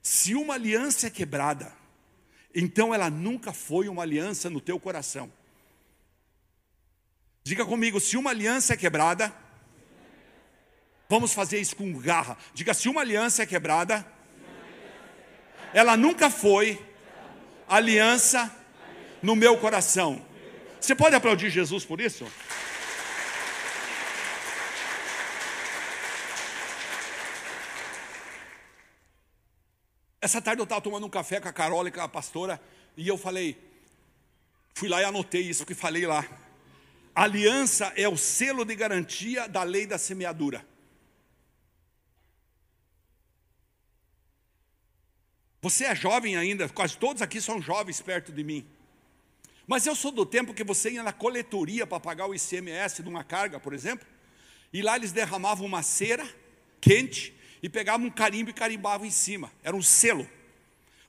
[0.00, 1.76] se uma aliança é quebrada,
[2.54, 5.32] então ela nunca foi uma aliança no teu coração.
[7.42, 9.34] Diga comigo, se uma aliança é quebrada,
[11.10, 12.36] Vamos fazer isso com garra.
[12.52, 14.06] Diga: se uma aliança é quebrada,
[15.72, 16.84] ela nunca foi
[17.66, 18.54] aliança
[19.22, 20.22] no meu coração.
[20.78, 22.30] Você pode aplaudir Jesus por isso?
[30.20, 32.60] Essa tarde eu estava tomando um café com a Carola e com a pastora,
[32.98, 33.56] e eu falei,
[34.74, 36.22] fui lá e anotei isso que falei lá.
[37.14, 40.67] aliança é o selo de garantia da lei da semeadura.
[45.60, 48.66] Você é jovem ainda, quase todos aqui são jovens perto de mim.
[49.66, 53.08] Mas eu sou do tempo que você ia na coletoria para pagar o ICMS de
[53.08, 54.06] uma carga, por exemplo,
[54.72, 56.26] e lá eles derramavam uma cera
[56.80, 59.52] quente e pegavam um carimbo e carimbavam em cima.
[59.62, 60.28] Era um selo.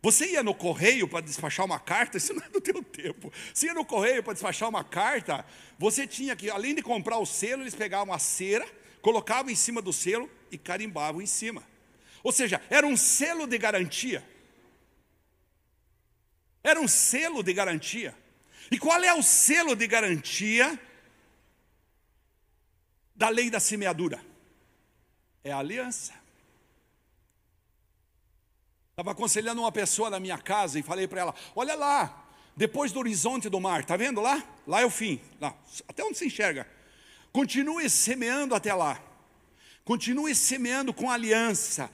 [0.01, 3.31] Você ia no correio para despachar uma carta, isso não é do teu tempo.
[3.53, 5.45] Você ia no correio para despachar uma carta,
[5.77, 8.67] você tinha que, além de comprar o selo, eles pegavam a cera,
[9.01, 11.63] colocavam em cima do selo e carimbavam em cima.
[12.23, 14.23] Ou seja, era um selo de garantia.
[16.63, 18.15] Era um selo de garantia.
[18.72, 20.80] E qual é o selo de garantia
[23.15, 24.24] da lei da semeadura?
[25.43, 26.13] É a aliança.
[28.91, 33.00] Estava aconselhando uma pessoa na minha casa e falei para ela: Olha lá, depois do
[33.00, 34.43] horizonte do mar, está vendo lá?
[34.67, 36.67] Lá é o fim, lá, até onde se enxerga.
[37.32, 39.02] Continue semeando até lá.
[39.86, 41.89] Continue semeando com aliança,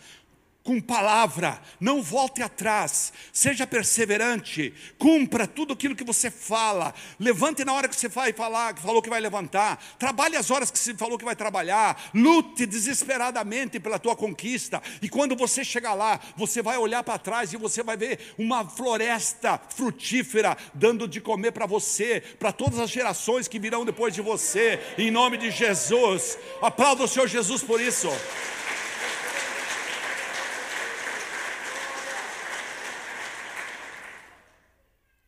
[0.65, 7.71] com palavra, não volte atrás, seja perseverante, cumpra tudo aquilo que você fala, levante na
[7.71, 10.95] hora que você vai falar, que falou que vai levantar, trabalhe as horas que você
[10.95, 16.63] falou que vai trabalhar, lute desesperadamente pela tua conquista, e quando você chegar lá, você
[16.63, 21.67] vai olhar para trás e você vai ver uma floresta frutífera dando de comer para
[21.67, 26.39] você, para todas as gerações que virão depois de você, em nome de Jesus.
[26.59, 28.09] Aplauda o Senhor Jesus por isso.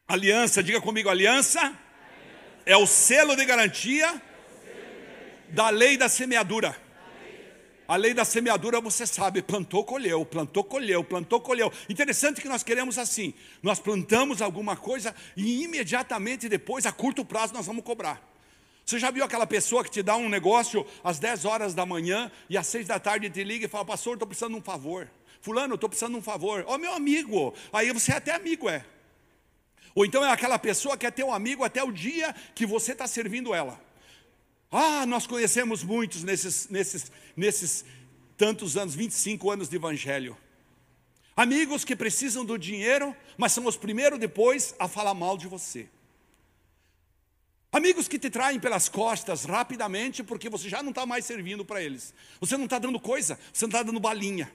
[0.10, 1.78] Aliança, diga comigo, aliança
[2.65, 4.22] é o selo de garantia
[5.49, 6.74] da lei da semeadura.
[7.86, 11.72] A lei da semeadura, você sabe, plantou, colheu, plantou, colheu, plantou, colheu.
[11.89, 17.53] Interessante que nós queremos assim: nós plantamos alguma coisa e imediatamente depois, a curto prazo,
[17.53, 18.22] nós vamos cobrar.
[18.86, 22.32] Você já viu aquela pessoa que te dá um negócio às 10 horas da manhã
[22.49, 25.10] e às 6 da tarde te liga e fala: Pastor, estou precisando de um favor.
[25.41, 26.64] Fulano, estou precisando de um favor.
[26.66, 27.53] Ó, oh, meu amigo.
[27.74, 28.86] Aí você é até amigo, é.
[29.98, 33.08] Ou então é aquela pessoa que é teu amigo até o dia que você está
[33.08, 33.82] servindo ela.
[34.72, 37.84] Ah, nós conhecemos muitos nesses, nesses, nesses
[38.38, 40.38] tantos anos, 25 anos de evangelho.
[41.36, 45.89] Amigos que precisam do dinheiro, mas são os primeiros depois a falar mal de você.
[47.72, 51.82] Amigos que te traem pelas costas rapidamente porque você já não está mais servindo para
[51.82, 52.14] eles.
[52.39, 54.54] Você não está dando coisa, você não está dando balinha.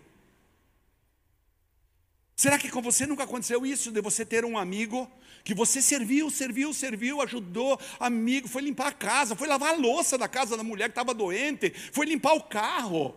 [2.36, 5.10] Será que com você nunca aconteceu isso de você ter um amigo
[5.44, 10.16] que você serviu, serviu, serviu, ajudou, amigo, foi limpar a casa, foi lavar a louça
[10.16, 13.14] da casa da mulher que estava doente, foi limpar o carro.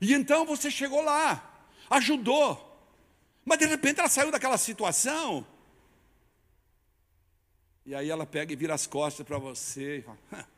[0.00, 2.66] E então você chegou lá, ajudou.
[3.44, 5.46] Mas de repente ela saiu daquela situação.
[7.86, 10.48] E aí ela pega e vira as costas para você e fala: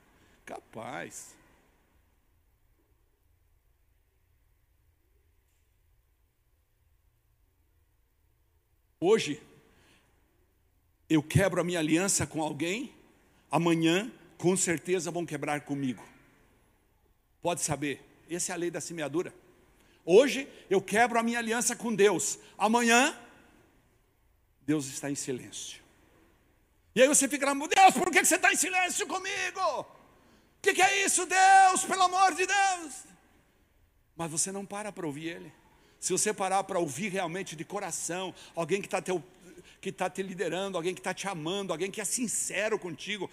[0.45, 1.35] capaz.
[9.05, 9.43] Hoje,
[11.11, 12.95] eu quebro a minha aliança com alguém,
[13.51, 16.05] amanhã, com certeza, vão quebrar comigo.
[17.41, 18.01] Pode saber,
[18.31, 19.35] essa é a lei da semeadura.
[20.05, 22.39] Hoje eu quebro a minha aliança com Deus.
[22.57, 23.19] Amanhã,
[24.65, 25.83] Deus está em silêncio.
[26.95, 29.81] E aí você fica lá, Deus, por que você está em silêncio comigo?
[29.81, 29.87] O
[30.63, 31.85] que, que é isso, Deus?
[31.85, 33.03] Pelo amor de Deus.
[34.15, 35.62] Mas você não para para ouvir Ele.
[36.03, 39.01] Se você parar para ouvir realmente de coração, alguém que está
[39.81, 43.31] que está te liderando, alguém que está te amando, alguém que é sincero contigo,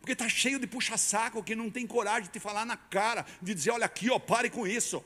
[0.00, 3.54] porque está cheio de puxa-saco que não tem coragem de te falar na cara, de
[3.54, 5.04] dizer: olha aqui, ó, pare com isso.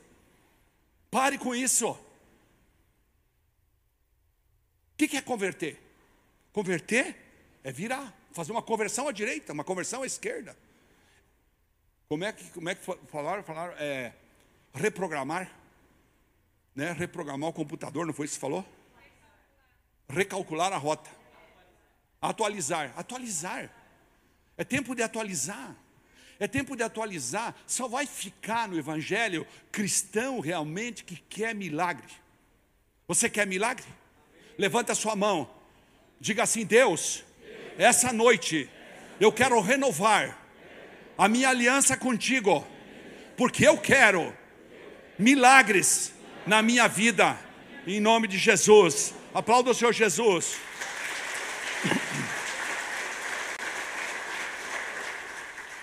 [1.11, 1.91] Pare com isso.
[1.91, 1.99] O
[4.97, 5.79] que é converter?
[6.51, 7.15] Converter
[7.63, 10.57] é virar, fazer uma conversão à direita, uma conversão à esquerda.
[12.09, 13.43] Como é que, como é que falaram?
[13.43, 14.15] Falaram é,
[14.73, 15.61] reprogramar,
[16.75, 16.93] né?
[16.93, 18.65] reprogramar o computador, não foi isso que você falou?
[20.09, 21.11] Recalcular a rota,
[22.21, 23.71] atualizar, atualizar.
[24.57, 25.75] É tempo de atualizar.
[26.39, 27.55] É tempo de atualizar.
[27.67, 32.13] Só vai ficar no Evangelho cristão realmente que quer milagre.
[33.07, 33.87] Você quer milagre?
[34.59, 35.49] Levanta a sua mão.
[36.21, 37.25] Diga assim: Deus,
[37.79, 38.69] essa noite
[39.21, 40.39] eu quero renovar
[41.17, 42.67] a minha aliança contigo,
[43.37, 44.37] porque eu quero
[45.19, 46.13] milagres
[46.47, 47.39] na minha vida,
[47.87, 49.15] em nome de Jesus.
[49.33, 50.57] Aplauda o Senhor Jesus.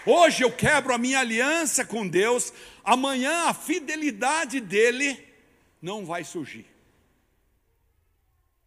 [0.05, 2.51] Hoje eu quebro a minha aliança com Deus,
[2.83, 5.23] amanhã a fidelidade dele
[5.81, 6.65] não vai surgir.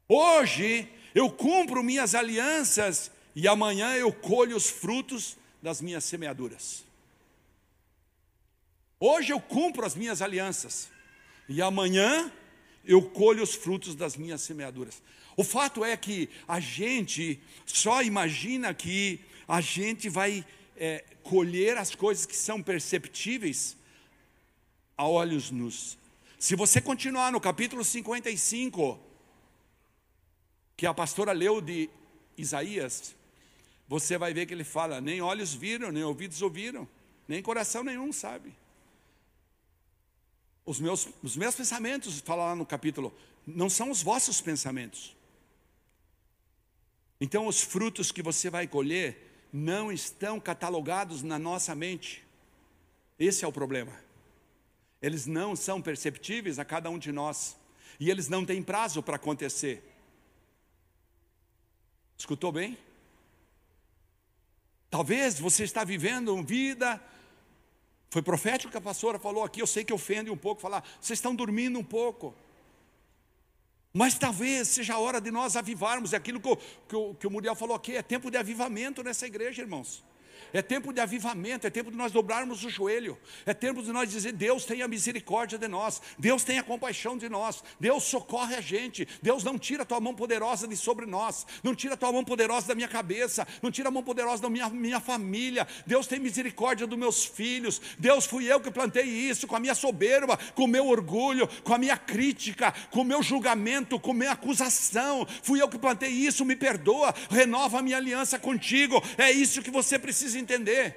[0.08, 6.84] Hoje eu cumpro minhas alianças e amanhã eu colho os frutos das minhas semeaduras.
[9.00, 10.91] Hoje eu cumpro as minhas alianças
[11.52, 12.32] e amanhã
[12.82, 15.02] eu colho os frutos das minhas semeaduras.
[15.36, 20.46] O fato é que a gente só imagina que a gente vai
[20.78, 23.76] é, colher as coisas que são perceptíveis
[24.96, 25.98] a olhos nus.
[26.38, 28.98] Se você continuar no capítulo 55,
[30.74, 31.90] que a pastora leu de
[32.38, 33.14] Isaías,
[33.86, 36.88] você vai ver que ele fala: nem olhos viram, nem ouvidos ouviram,
[37.28, 38.61] nem coração nenhum sabe.
[40.64, 43.12] Os meus, os meus pensamentos, fala lá no capítulo,
[43.46, 45.16] não são os vossos pensamentos.
[47.20, 52.24] Então, os frutos que você vai colher não estão catalogados na nossa mente.
[53.18, 53.92] Esse é o problema.
[55.00, 57.56] Eles não são perceptíveis a cada um de nós.
[58.00, 59.82] E eles não têm prazo para acontecer.
[62.16, 62.78] Escutou bem?
[64.90, 67.00] Talvez você está vivendo uma vida.
[68.12, 71.18] Foi profético que a pastora falou aqui, eu sei que ofende um pouco, falar, vocês
[71.18, 72.34] estão dormindo um pouco.
[73.90, 76.56] Mas talvez seja a hora de nós avivarmos, é aquilo que o,
[76.86, 80.04] que, o, que o Muriel falou aqui, é tempo de avivamento nessa igreja, irmãos.
[80.52, 84.10] É tempo de avivamento, é tempo de nós dobrarmos o joelho, é tempo de nós
[84.10, 89.06] dizer: Deus tenha misericórdia de nós, Deus tenha compaixão de nós, Deus socorre a gente,
[89.20, 92.24] Deus não tira a tua mão poderosa de sobre nós, não tira a tua mão
[92.24, 96.18] poderosa da minha cabeça, não tira a mão poderosa da minha, minha família, Deus tem
[96.18, 100.64] misericórdia dos meus filhos, Deus fui eu que plantei isso com a minha soberba, com
[100.64, 105.26] o meu orgulho, com a minha crítica, com o meu julgamento, com a minha acusação,
[105.42, 109.70] fui eu que plantei isso, me perdoa, renova a minha aliança contigo, é isso que
[109.70, 110.96] você precisa entender.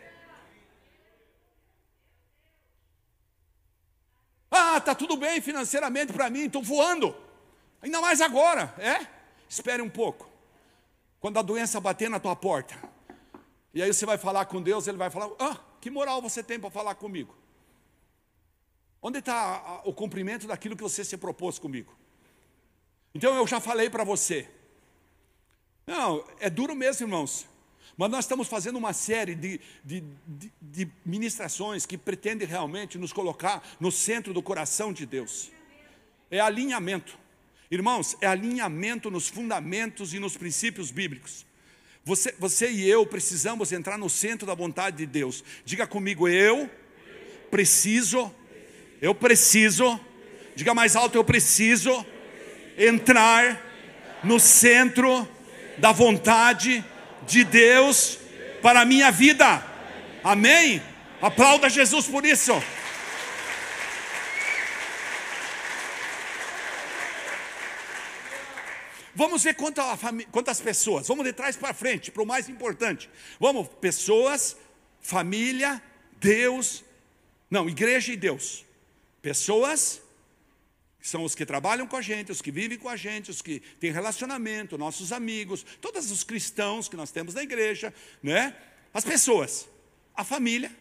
[4.49, 7.15] Ah, tá tudo bem financeiramente para mim, estou voando.
[7.81, 9.07] Ainda mais agora, é?
[9.49, 10.29] Espere um pouco.
[11.19, 12.75] Quando a doença bater na tua porta,
[13.73, 16.59] e aí você vai falar com Deus, ele vai falar: Ah, que moral você tem
[16.59, 17.35] para falar comigo?
[19.01, 21.95] Onde está o cumprimento daquilo que você se propôs comigo?
[23.13, 24.49] Então eu já falei para você.
[25.85, 27.45] Não, é duro mesmo, irmãos.
[27.97, 33.13] Mas nós estamos fazendo uma série de, de, de, de ministrações que pretendem realmente nos
[33.13, 35.49] colocar no centro do coração de Deus.
[36.29, 37.17] É alinhamento.
[37.71, 41.45] Irmãos, é alinhamento nos fundamentos e nos princípios bíblicos.
[42.03, 45.43] Você, você e eu precisamos entrar no centro da vontade de Deus.
[45.63, 46.69] Diga comigo, eu
[47.49, 48.31] preciso,
[49.01, 49.99] eu preciso,
[50.55, 52.05] diga mais alto, eu preciso
[52.77, 53.61] entrar
[54.23, 55.27] no centro
[55.77, 56.94] da vontade de
[57.43, 58.19] Deus
[58.61, 59.63] para a minha vida.
[60.23, 60.81] Amém?
[61.21, 62.53] Aplauda Jesus por isso.
[69.15, 69.55] Vamos ver
[70.31, 71.07] quantas pessoas.
[71.07, 73.09] Vamos de trás para frente, para o mais importante.
[73.39, 74.57] Vamos, pessoas,
[74.99, 75.81] família,
[76.19, 76.83] Deus.
[77.49, 78.65] Não, igreja e Deus.
[79.21, 80.01] Pessoas,
[81.07, 83.59] são os que trabalham com a gente, os que vivem com a gente, os que
[83.79, 87.93] têm relacionamento, nossos amigos, todos os cristãos que nós temos na igreja,
[88.23, 88.55] né?
[88.93, 89.67] As pessoas,
[90.15, 90.71] a família,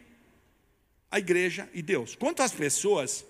[1.11, 2.15] a igreja e Deus.
[2.15, 3.23] Quanto às pessoas,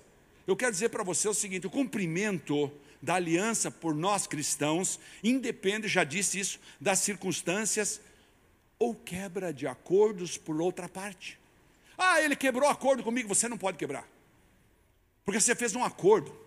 [0.47, 2.71] eu quero dizer para você o seguinte: o cumprimento
[3.01, 7.99] da aliança por nós cristãos independe, já disse isso, das circunstâncias
[8.79, 11.39] ou quebra de acordos por outra parte.
[11.97, 14.07] Ah, ele quebrou acordo comigo, você não pode quebrar.
[15.23, 16.44] Porque você fez um acordo.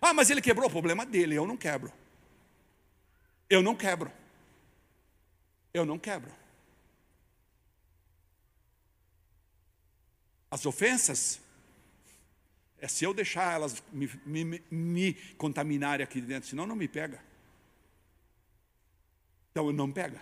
[0.00, 1.92] Ah, mas ele quebrou o problema dele, eu não quebro.
[3.48, 4.10] Eu não quebro.
[5.74, 6.32] Eu não quebro.
[10.50, 11.40] As ofensas
[12.80, 17.22] é se eu deixar elas me, me, me contaminarem aqui dentro, senão não me pega.
[19.50, 20.20] Então não pega.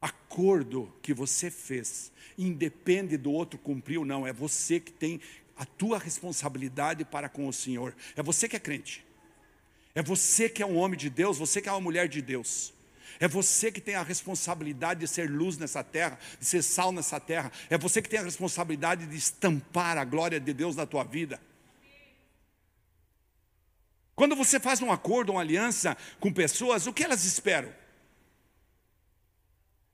[0.00, 5.20] Acordo que você fez, independe do outro cumprir ou não, é você que tem
[5.58, 7.94] a tua responsabilidade para com o Senhor.
[8.16, 9.04] É você que é crente.
[9.94, 12.72] É você que é um homem de Deus, você que é uma mulher de Deus.
[13.18, 17.18] É você que tem a responsabilidade de ser luz nessa terra, de ser sal nessa
[17.18, 17.50] terra.
[17.68, 21.40] É você que tem a responsabilidade de estampar a glória de Deus na tua vida.
[24.14, 27.72] Quando você faz um acordo, uma aliança com pessoas, o que elas esperam?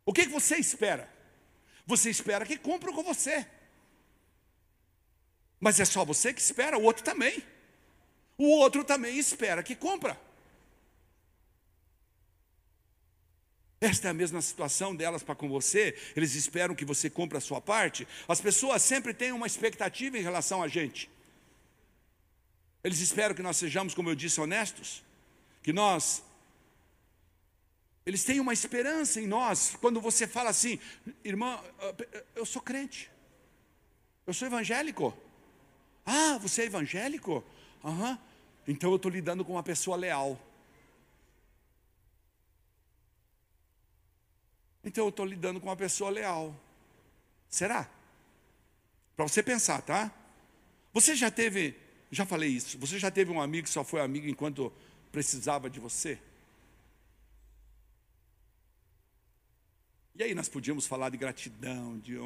[0.05, 1.09] O que você espera?
[1.87, 3.47] Você espera que cumpram com você.
[5.65, 7.43] Mas é só você que espera, o outro também.
[8.37, 10.21] O outro também espera que cumpra.
[13.81, 15.97] Esta é a mesma situação delas para com você.
[16.15, 18.07] Eles esperam que você cumpra a sua parte.
[18.29, 21.11] As pessoas sempre têm uma expectativa em relação a gente.
[22.83, 25.03] Eles esperam que nós sejamos, como eu disse, honestos.
[25.63, 26.23] Que nós.
[28.05, 29.79] Eles têm uma esperança em nós.
[29.81, 30.79] Quando você fala assim,
[31.25, 31.59] irmã,
[32.35, 33.11] eu sou crente.
[34.27, 35.24] Eu sou evangélico.
[36.05, 37.45] Ah, você é evangélico?
[37.85, 38.19] Aham.
[38.67, 40.41] Então eu estou lidando com uma pessoa leal.
[44.83, 46.55] Então eu estou lidando com uma pessoa leal.
[47.49, 47.89] Será?
[49.17, 50.13] Para você pensar, tá?
[50.93, 51.77] Você já teve,
[52.11, 54.73] já falei isso, você já teve um amigo que só foi amigo enquanto
[55.11, 56.19] precisava de você?
[60.17, 62.17] E aí nós podíamos falar de gratidão, de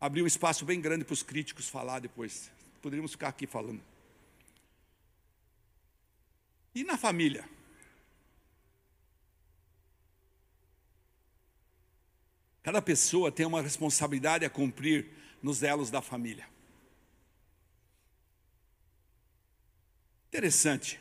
[0.00, 2.50] abrir um espaço bem grande para os críticos falar depois.
[2.82, 3.82] Poderíamos ficar aqui falando.
[6.74, 7.48] E na família?
[12.62, 15.08] Cada pessoa tem uma responsabilidade a cumprir
[15.42, 16.48] nos elos da família.
[20.28, 21.00] Interessante.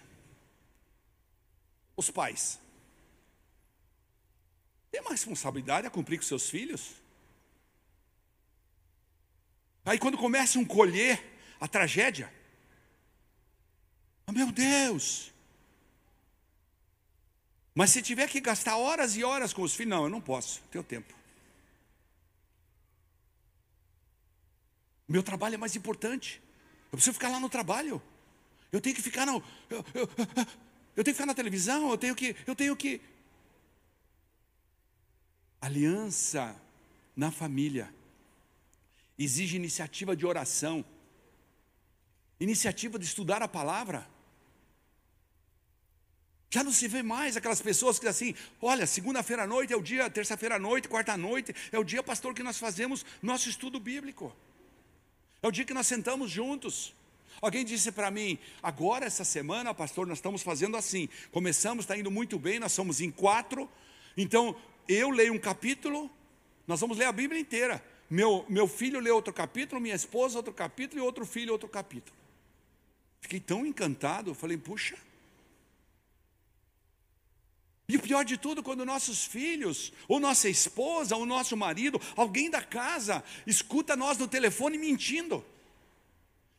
[1.98, 2.60] Os pais
[4.92, 6.94] têm uma responsabilidade a cumprir com seus filhos.
[9.86, 11.24] Aí quando começam a colher
[11.60, 12.34] a tragédia,
[14.26, 15.32] oh, meu Deus!
[17.74, 20.62] Mas se tiver que gastar horas e horas com os filhos, não, eu não posso,
[20.72, 21.14] tenho tempo.
[25.08, 26.42] Meu trabalho é mais importante.
[26.86, 28.02] Eu preciso ficar lá no trabalho.
[28.72, 29.44] Eu tenho que ficar no.
[29.70, 30.10] Eu, eu,
[30.96, 32.36] eu tenho que ficar na televisão, eu tenho que.
[32.48, 33.00] Eu tenho que.
[35.62, 36.60] Aliança
[37.16, 37.94] na família
[39.18, 40.84] exige iniciativa de oração,
[42.40, 44.08] iniciativa de estudar a palavra.
[46.50, 49.82] Já não se vê mais aquelas pessoas que assim, olha, segunda-feira à noite é o
[49.82, 53.50] dia, terça-feira à noite, quarta à noite, é o dia, pastor, que nós fazemos nosso
[53.50, 54.34] estudo bíblico.
[55.42, 56.94] É o dia que nós sentamos juntos.
[57.42, 61.10] Alguém disse para mim, agora essa semana, pastor, nós estamos fazendo assim.
[61.32, 63.70] Começamos, está indo muito bem, nós somos em quatro.
[64.16, 64.56] Então,
[64.88, 66.10] eu leio um capítulo,
[66.66, 67.84] nós vamos ler a Bíblia inteira.
[68.10, 72.16] Meu, meu filho lê outro capítulo, minha esposa outro capítulo e outro filho outro capítulo.
[73.22, 74.96] Fiquei tão encantado, falei, puxa,
[77.88, 82.50] e o pior de tudo, quando nossos filhos, ou nossa esposa, ou nosso marido, alguém
[82.50, 85.46] da casa, escuta nós no telefone mentindo.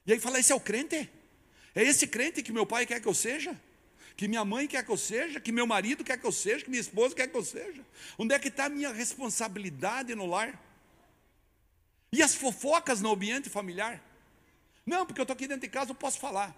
[0.07, 1.11] E aí fala: esse é o crente?
[1.75, 3.61] É esse crente que meu pai quer que eu seja?
[4.17, 6.71] que minha mãe quer que eu seja, que meu marido quer que eu seja, que
[6.71, 7.85] minha esposa quer que eu seja?
[8.17, 10.59] Onde é que está a minha responsabilidade no lar?
[12.17, 14.03] E as fofocas no ambiente familiar?
[14.87, 16.57] Não, porque eu estou aqui dentro de casa, eu posso falar.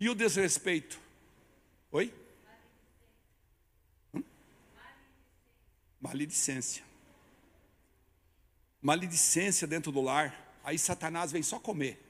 [0.00, 0.98] E o desrespeito?
[1.92, 2.12] Oi?
[4.12, 4.24] Hum?
[6.00, 6.82] Maledicência.
[8.82, 10.58] Maledicência dentro do lar.
[10.64, 12.04] Aí Satanás vem só comer.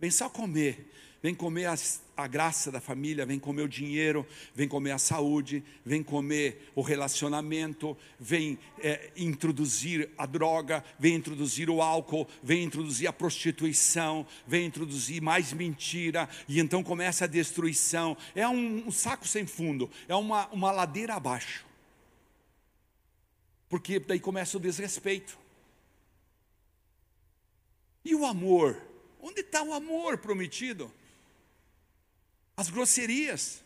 [0.00, 0.92] Vem só comer
[1.24, 1.74] vem comer a,
[2.18, 6.82] a, graça da família, vem comer o dinheiro, vem comer a saúde, vem comer o
[6.82, 14.66] relacionamento, vem é, introduzir a droga, vem introduzir o álcool, vem introduzir a prostituição, vem
[14.66, 18.14] introduzir mais mentira, e então começa a destruição.
[18.34, 21.64] É um, um saco sem fundo, é uma, uma ladeira abaixo.
[23.66, 25.38] Porque daí começa o desrespeito.
[28.04, 28.76] E o amor?
[29.22, 30.92] Onde está o amor prometido?
[32.56, 33.62] As grosserias.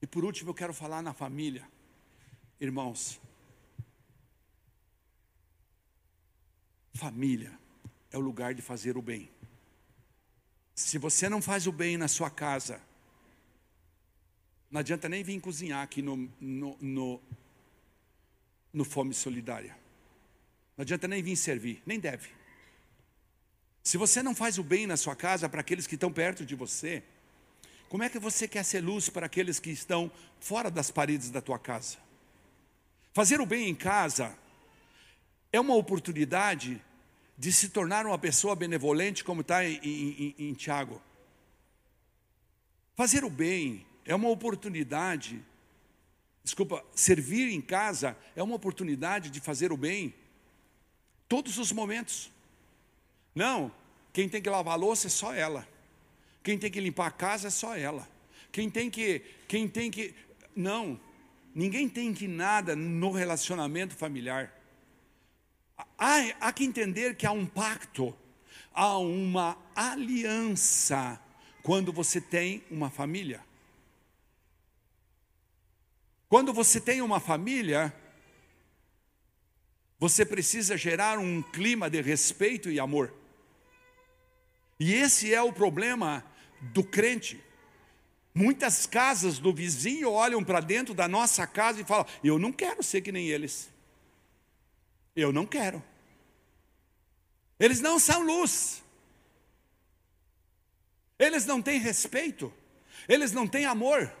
[0.00, 1.68] E por último, eu quero falar na família.
[2.60, 3.20] Irmãos,
[6.94, 7.52] família
[8.10, 9.30] é o lugar de fazer o bem.
[10.74, 12.80] Se você não faz o bem na sua casa,
[14.70, 17.20] não adianta nem vir cozinhar aqui no, no, no,
[18.72, 19.76] no Fome Solidária.
[20.76, 22.30] Não adianta nem vir servir, nem deve.
[23.82, 26.54] Se você não faz o bem na sua casa para aqueles que estão perto de
[26.54, 27.02] você,
[27.88, 30.10] como é que você quer ser luz para aqueles que estão
[30.40, 31.98] fora das paredes da tua casa?
[33.12, 34.34] Fazer o bem em casa
[35.52, 36.80] é uma oportunidade
[37.36, 41.02] de se tornar uma pessoa benevolente, como está em, em, em, Tiago.
[42.94, 45.44] Fazer o bem é uma oportunidade,
[46.44, 50.14] desculpa, servir em casa é uma oportunidade de fazer o bem
[51.28, 52.30] todos os momentos.
[53.34, 53.72] Não,
[54.12, 55.66] quem tem que lavar a louça é só ela.
[56.42, 58.08] Quem tem que limpar a casa é só ela.
[58.50, 60.14] Quem tem que, quem tem que,
[60.54, 61.00] não,
[61.54, 64.52] ninguém tem que nada no relacionamento familiar.
[65.98, 68.14] Há, há que entender que há um pacto,
[68.74, 71.18] há uma aliança
[71.62, 73.40] quando você tem uma família.
[76.28, 77.94] Quando você tem uma família,
[79.98, 83.21] você precisa gerar um clima de respeito e amor.
[84.82, 86.24] E esse é o problema
[86.60, 87.40] do crente.
[88.34, 92.82] Muitas casas do vizinho olham para dentro da nossa casa e falam: Eu não quero
[92.82, 93.70] ser que nem eles.
[95.14, 95.80] Eu não quero.
[97.60, 98.82] Eles não são luz.
[101.16, 102.52] Eles não têm respeito.
[103.08, 104.12] Eles não têm amor.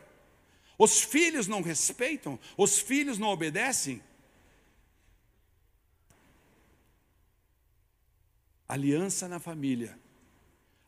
[0.78, 2.38] Os filhos não respeitam.
[2.56, 4.00] Os filhos não obedecem.
[8.68, 10.00] Aliança na família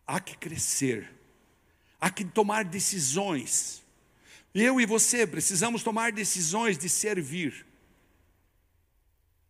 [0.06, 1.10] há que crescer,
[2.00, 3.82] há que tomar decisões.
[4.54, 7.66] Eu e você precisamos tomar decisões de servir.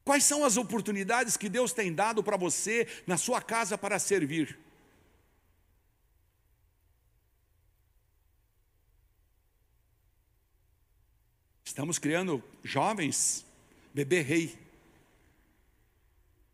[0.04, 4.58] Quais são as oportunidades que Deus tem dado para você na sua casa para servir?
[11.64, 13.44] Estamos criando jovens,
[13.92, 14.56] bebê rei.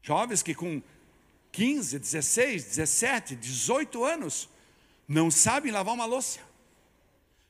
[0.02, 0.80] Jovens que com
[1.52, 4.48] 15, 16, 17, 18 anos,
[5.06, 6.40] não sabem lavar uma louça,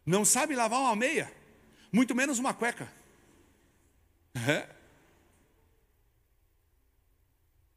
[0.04, 1.32] não sabem lavar uma meia,
[1.92, 2.90] muito menos uma cueca.
[4.34, 4.68] É.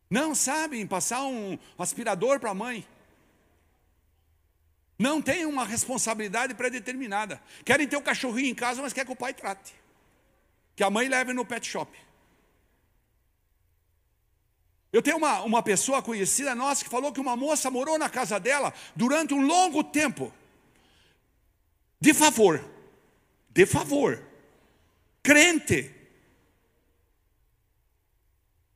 [0.09, 2.87] Não sabem passar um aspirador para a mãe.
[4.97, 7.41] Não tem uma responsabilidade pré-determinada.
[7.65, 9.73] Querem ter o um cachorrinho em casa, mas quer que o pai trate.
[10.75, 11.91] Que a mãe leve no pet shop.
[14.93, 18.39] Eu tenho uma, uma pessoa conhecida nossa que falou que uma moça morou na casa
[18.39, 20.31] dela durante um longo tempo.
[21.99, 22.63] De favor.
[23.49, 24.23] De favor.
[25.23, 25.91] Crente.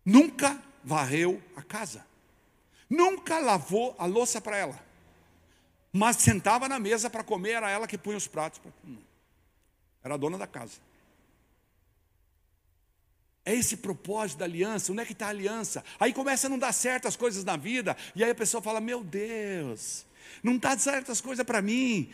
[0.03, 2.03] Nunca varreu a casa.
[2.89, 4.87] Nunca lavou a louça para ela.
[5.93, 8.59] Mas sentava na mesa para comer, era ela que punha os pratos.
[10.03, 10.86] Era a dona da casa.
[13.47, 14.91] É esse propósito da aliança.
[14.91, 15.81] Onde é que está a aliança?
[15.97, 17.95] Aí começa a não dar certo as coisas na vida.
[18.13, 20.05] E aí a pessoa fala: Meu Deus,
[20.43, 22.11] não está certo as coisas para mim.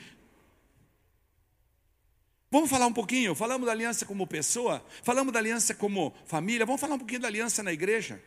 [2.51, 3.33] Vamos falar um pouquinho?
[3.33, 7.29] Falamos da aliança como pessoa, falamos da aliança como família, vamos falar um pouquinho da
[7.29, 8.21] aliança na igreja.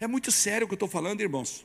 [0.00, 1.64] É muito sério o que eu estou falando, irmãos.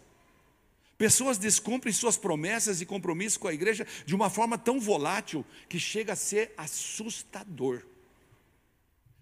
[0.96, 5.80] Pessoas descumprem suas promessas e compromissos com a igreja de uma forma tão volátil que
[5.80, 7.84] chega a ser assustador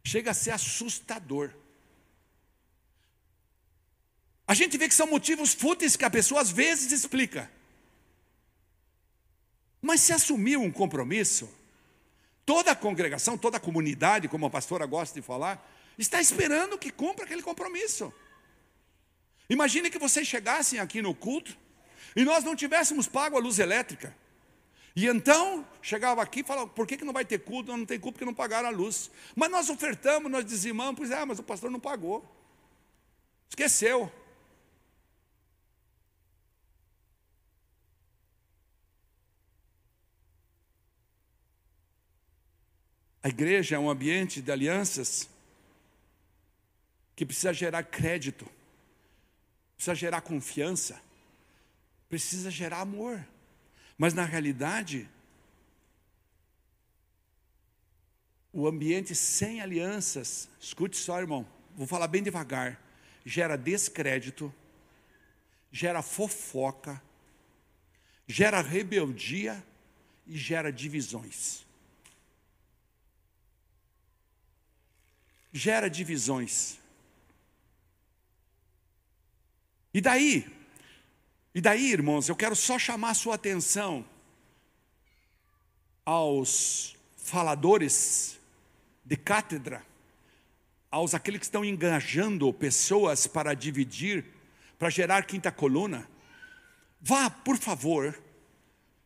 [0.05, 1.51] chega a ser assustador.
[4.53, 7.51] gente vê que são motivos fúteis que a pessoa às vezes explica.
[9.81, 11.49] Mas se assumiu um compromisso,
[12.45, 16.91] toda a congregação, toda a comunidade, como a pastora gosta de falar, está esperando que
[16.91, 18.13] cumpra aquele compromisso.
[19.49, 21.57] Imagine que vocês chegassem aqui no culto
[22.15, 24.15] e nós não tivéssemos pago a luz elétrica.
[24.95, 27.75] E então, chegava aqui e falava, por que, que não vai ter culto?
[27.75, 29.11] Não tem culto porque não pagaram a luz.
[29.35, 32.23] Mas nós ofertamos, nós dizimamos, pois é, mas o pastor não pagou.
[33.49, 34.09] Esqueceu.
[43.21, 45.27] A igreja é um ambiente de alianças
[47.15, 48.47] que precisa gerar crédito,
[49.75, 51.01] precisa gerar confiança,
[52.07, 53.25] precisa gerar amor.
[53.97, 55.09] Mas na realidade,
[58.51, 62.81] o ambiente sem alianças, escute só, irmão, vou falar bem devagar,
[63.25, 64.53] gera descrédito,
[65.71, 67.01] gera fofoca,
[68.27, 69.63] gera rebeldia
[70.27, 71.65] e gera divisões.
[75.51, 76.79] Gera divisões.
[79.93, 80.45] E daí,
[81.55, 84.05] e daí, irmãos, eu quero só chamar sua atenção
[86.05, 88.37] aos faladores
[89.05, 89.81] de cátedra,
[90.91, 94.25] aos aqueles que estão engajando pessoas para dividir,
[94.77, 96.05] para gerar quinta coluna.
[96.99, 98.21] Vá, por favor,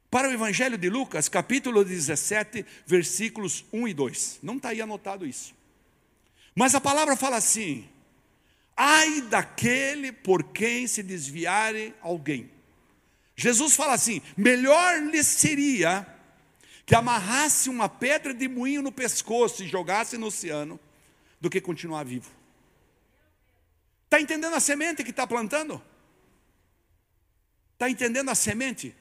[0.10, 4.40] para o Evangelho de Lucas, capítulo 17, versículos 1 e 2.
[4.42, 5.54] Não está aí anotado isso.
[6.56, 7.88] Mas a palavra fala assim:
[8.82, 12.50] ai daquele por quem se desviare alguém.
[13.36, 16.08] Jesus fala assim: melhor lhe seria
[16.86, 20.80] que amarrasse uma pedra de moinho no pescoço e jogasse no oceano,
[21.42, 22.32] do que continuar vivo.
[24.06, 25.82] Está entendendo a semente que está plantando?
[27.74, 28.96] Está entendendo a semente?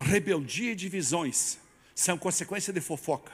[0.00, 1.58] Rebeldia e divisões
[1.94, 3.32] são consequência de fofoca.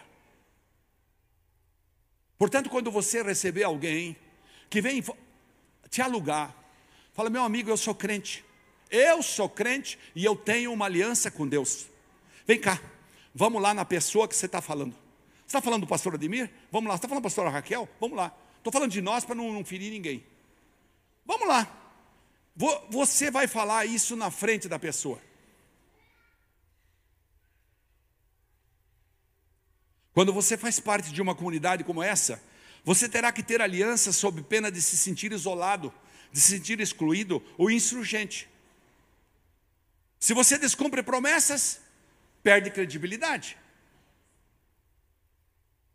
[2.39, 4.16] Portanto, quando você receber alguém
[4.68, 5.03] que vem
[5.89, 6.55] te alugar,
[7.12, 8.45] fala: meu amigo, eu sou crente,
[8.91, 11.87] eu sou crente e eu tenho uma aliança com Deus.
[12.47, 12.80] Vem cá,
[13.35, 14.93] vamos lá na pessoa que você está falando.
[14.93, 16.51] Você está falando do pastor Ademir?
[16.72, 16.95] Vamos lá.
[16.95, 17.89] Você está falando da pastora Raquel?
[18.01, 18.35] Vamos lá.
[18.57, 20.24] Estou falando de nós para não, não ferir ninguém.
[21.24, 21.68] Vamos lá.
[22.91, 25.20] Você vai falar isso na frente da pessoa.
[30.14, 32.40] Quando você faz parte de uma comunidade como essa,
[32.84, 35.92] você terá que ter aliança sob pena de se sentir isolado,
[36.30, 38.48] de se sentir excluído ou insurgente.
[40.20, 41.80] Se você descumpre promessas,
[42.42, 43.58] perde credibilidade.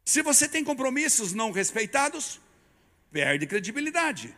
[0.03, 2.41] Se você tem compromissos não respeitados,
[3.11, 4.35] perde credibilidade.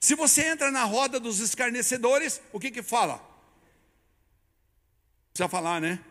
[0.00, 3.18] Se você entra na roda dos escarnecedores, o que que fala?
[5.32, 6.02] Precisa falar, né?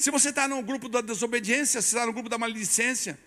[0.00, 3.18] Se você está no grupo da desobediência, se está no grupo da maledicência,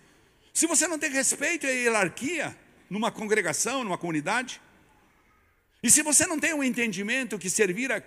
[0.54, 2.56] se você não tem respeito e hierarquia
[2.88, 4.58] numa congregação, numa comunidade,
[5.82, 8.02] e se você não tem um entendimento que servir a,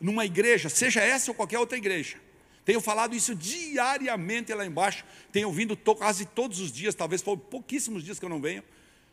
[0.00, 2.16] numa igreja, seja essa ou qualquer outra igreja,
[2.64, 8.02] tenho falado isso diariamente lá embaixo, tenho vindo quase todos os dias, talvez for pouquíssimos
[8.02, 8.62] dias que eu não venho,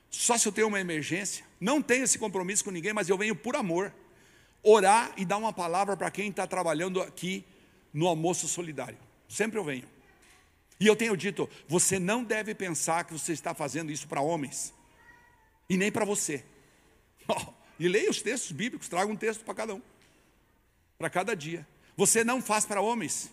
[0.09, 3.35] só se eu tenho uma emergência, não tenho esse compromisso com ninguém, mas eu venho
[3.35, 3.93] por amor,
[4.61, 7.45] orar e dar uma palavra para quem está trabalhando aqui
[7.93, 8.97] no almoço solidário.
[9.27, 9.87] Sempre eu venho.
[10.79, 14.73] E eu tenho dito: você não deve pensar que você está fazendo isso para homens,
[15.69, 16.43] e nem para você.
[17.79, 19.81] E leia os textos bíblicos, traga um texto para cada um,
[20.95, 21.67] para cada dia.
[21.97, 23.31] Você não faz para homens.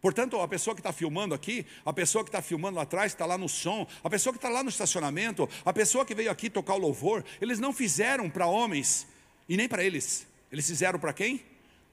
[0.00, 3.26] Portanto, a pessoa que está filmando aqui, a pessoa que está filmando lá atrás, está
[3.26, 6.48] lá no som, a pessoa que está lá no estacionamento, a pessoa que veio aqui
[6.48, 9.06] tocar o louvor, eles não fizeram para homens
[9.48, 10.26] e nem para eles.
[10.50, 11.44] Eles fizeram para quem?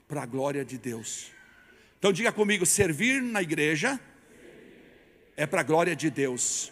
[0.08, 1.32] Para a glória de Deus.
[2.04, 3.98] Então diga comigo: servir na igreja
[5.38, 6.70] é para a glória de Deus.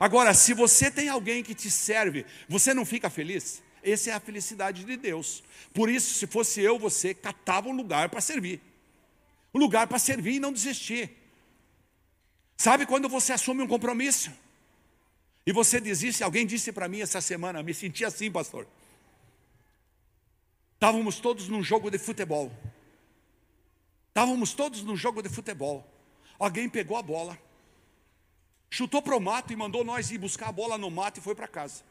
[0.00, 3.62] Agora, se você tem alguém que te serve, você não fica feliz?
[3.82, 5.44] Essa é a felicidade de Deus.
[5.74, 8.58] Por isso, se fosse eu, você catava um lugar para servir.
[9.52, 11.10] Um lugar para servir e não desistir.
[12.56, 14.32] Sabe quando você assume um compromisso?
[15.44, 18.66] E você desiste, alguém disse para mim essa semana, me senti assim, pastor.
[20.72, 22.50] Estávamos todos num jogo de futebol.
[24.08, 25.86] Estávamos todos no jogo de futebol.
[26.38, 27.38] Alguém pegou a bola,
[28.70, 31.34] chutou para o mato e mandou nós ir buscar a bola no mato e foi
[31.34, 31.82] para casa.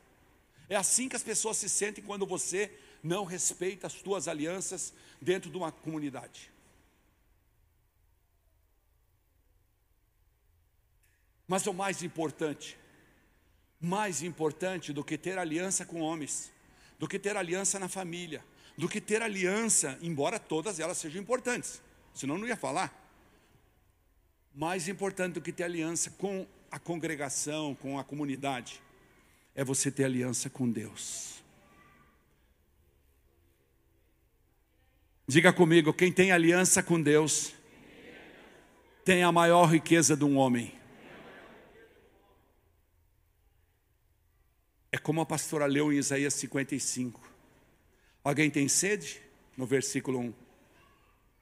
[0.70, 5.50] É assim que as pessoas se sentem quando você não respeita as suas alianças dentro
[5.50, 6.52] de uma comunidade.
[11.48, 12.78] Mas o mais importante,
[13.80, 16.52] mais importante do que ter aliança com homens,
[17.00, 18.44] do que ter aliança na família,
[18.78, 21.82] do que ter aliança, embora todas elas sejam importantes,
[22.18, 22.94] senão não ia falar.
[24.54, 28.82] Mais importante do que ter aliança com a congregação, com a comunidade,
[29.56, 31.42] é você ter aliança com Deus.
[35.28, 37.54] Diga comigo, quem tem aliança com Deus,
[39.04, 40.74] tem a maior riqueza de um homem.
[44.92, 47.22] É como a pastora leu em Isaías 55.
[48.24, 49.22] Alguém tem sede?
[49.56, 50.47] No versículo 1.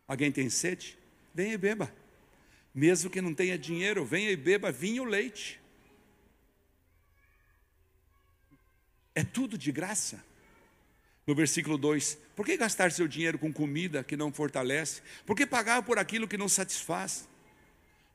[0.07, 0.97] Alguém tem sede?
[1.33, 1.93] Venha e beba.
[2.73, 5.59] Mesmo que não tenha dinheiro, venha e beba vinho ou leite.
[9.13, 10.23] É tudo de graça.
[11.25, 15.01] No versículo 2: Por que gastar seu dinheiro com comida que não fortalece?
[15.25, 17.27] Por que pagar por aquilo que não satisfaz?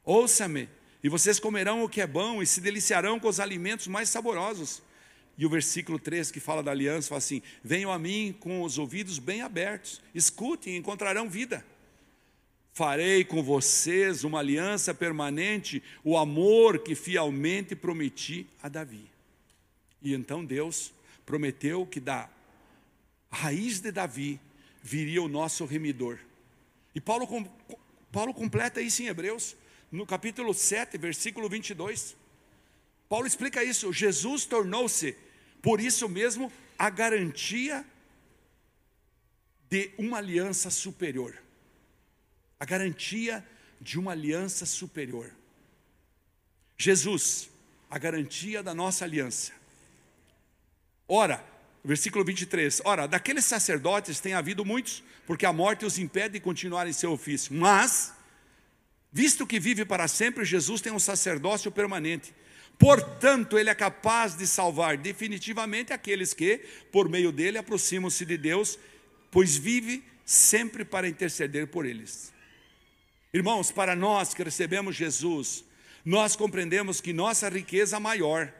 [0.04, 0.68] Ouça-me,
[1.02, 4.82] e vocês comerão o que é bom e se deliciarão com os alimentos mais saborosos.
[5.36, 8.76] E o versículo 3 que fala da aliança fala assim: Venham a mim com os
[8.76, 11.64] ouvidos bem abertos, escutem e encontrarão vida.
[12.80, 19.04] Farei com vocês uma aliança permanente, o amor que fielmente prometi a Davi.
[20.00, 20.90] E então Deus
[21.26, 22.26] prometeu que da
[23.30, 24.40] raiz de Davi
[24.82, 26.20] viria o nosso remidor.
[26.94, 27.28] E Paulo,
[28.10, 29.54] Paulo completa isso em Hebreus,
[29.92, 32.16] no capítulo 7, versículo 22.
[33.10, 35.14] Paulo explica isso: Jesus tornou-se
[35.60, 37.84] por isso mesmo, a garantia
[39.68, 41.49] de uma aliança superior.
[42.60, 43.44] A garantia
[43.80, 45.30] de uma aliança superior.
[46.78, 47.50] Jesus,
[47.90, 49.52] a garantia da nossa aliança.
[51.08, 51.44] Ora,
[51.82, 56.86] versículo 23, ora, daqueles sacerdotes tem havido muitos, porque a morte os impede de continuar
[56.86, 57.52] em seu ofício.
[57.54, 58.12] Mas,
[59.10, 62.32] visto que vive para sempre, Jesus tem um sacerdócio permanente
[62.80, 68.78] Portanto, ele é capaz de salvar definitivamente aqueles que, por meio dele, aproximam-se de Deus,
[69.30, 72.32] pois vive sempre para interceder por eles.
[73.32, 75.64] Irmãos, para nós que recebemos Jesus,
[76.04, 78.52] nós compreendemos que nossa riqueza maior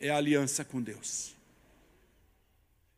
[0.00, 1.34] é a aliança com Deus.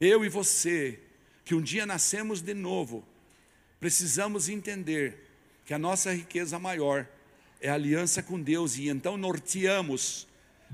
[0.01, 1.01] Eu e você,
[1.45, 3.05] que um dia nascemos de novo,
[3.81, 5.27] precisamos entender
[5.65, 7.09] que a nossa riqueza maior
[7.61, 10.29] é aliança com Deus e então norteamos,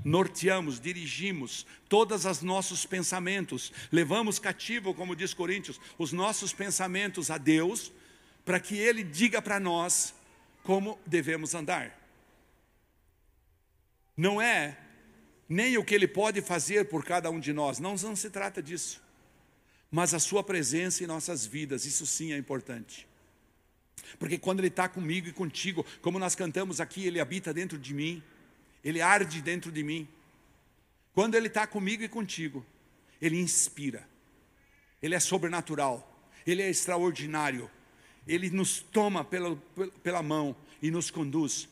[0.05, 7.39] norteamos, dirigimos todos os nossos pensamentos, levamos cativo, como diz Coríntios, os nossos pensamentos a
[7.39, 7.91] Deus,
[8.45, 10.13] para que Ele diga para nós
[10.63, 11.99] como devemos andar.
[14.15, 14.77] Não é
[15.47, 18.61] nem o que Ele pode fazer por cada um de nós, não, não se trata
[18.61, 19.01] disso,
[19.91, 23.07] mas a Sua presença em nossas vidas, isso sim é importante.
[24.19, 27.93] Porque quando Ele está comigo e contigo, como nós cantamos aqui, Ele habita dentro de
[27.93, 28.23] mim,
[28.83, 30.07] Ele arde dentro de mim.
[31.13, 32.65] Quando Ele está comigo e contigo,
[33.21, 34.07] Ele inspira,
[35.01, 37.69] Ele é sobrenatural, Ele é extraordinário,
[38.27, 39.55] Ele nos toma pela,
[40.01, 41.67] pela mão e nos conduz.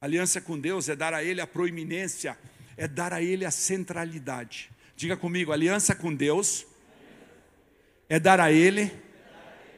[0.00, 2.38] Aliança com Deus é dar a Ele a proeminência,
[2.76, 4.70] é dar a Ele a centralidade.
[4.96, 6.66] Diga comigo, aliança com Deus
[8.08, 8.92] é dar a Ele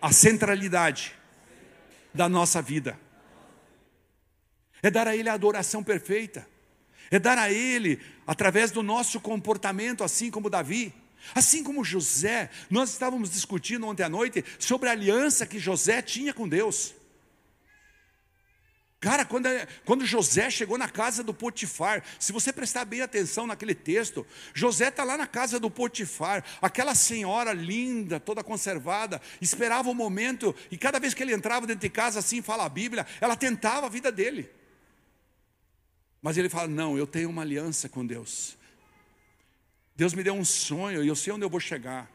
[0.00, 1.14] a centralidade
[2.12, 2.98] da nossa vida,
[4.82, 6.46] é dar a Ele a adoração perfeita,
[7.10, 10.92] é dar a Ele, através do nosso comportamento, assim como Davi,
[11.34, 16.32] assim como José, nós estávamos discutindo ontem à noite sobre a aliança que José tinha
[16.32, 16.94] com Deus.
[18.98, 19.46] Cara, quando,
[19.84, 24.88] quando José chegou na casa do Potifar, se você prestar bem atenção naquele texto, José
[24.88, 30.78] está lá na casa do Potifar, aquela senhora linda, toda conservada, esperava o momento, e
[30.78, 33.90] cada vez que ele entrava dentro de casa, assim fala a Bíblia, ela tentava a
[33.90, 34.50] vida dele.
[36.20, 38.56] Mas ele fala: Não, eu tenho uma aliança com Deus.
[39.96, 42.10] Deus me deu um sonho e eu sei onde eu vou chegar.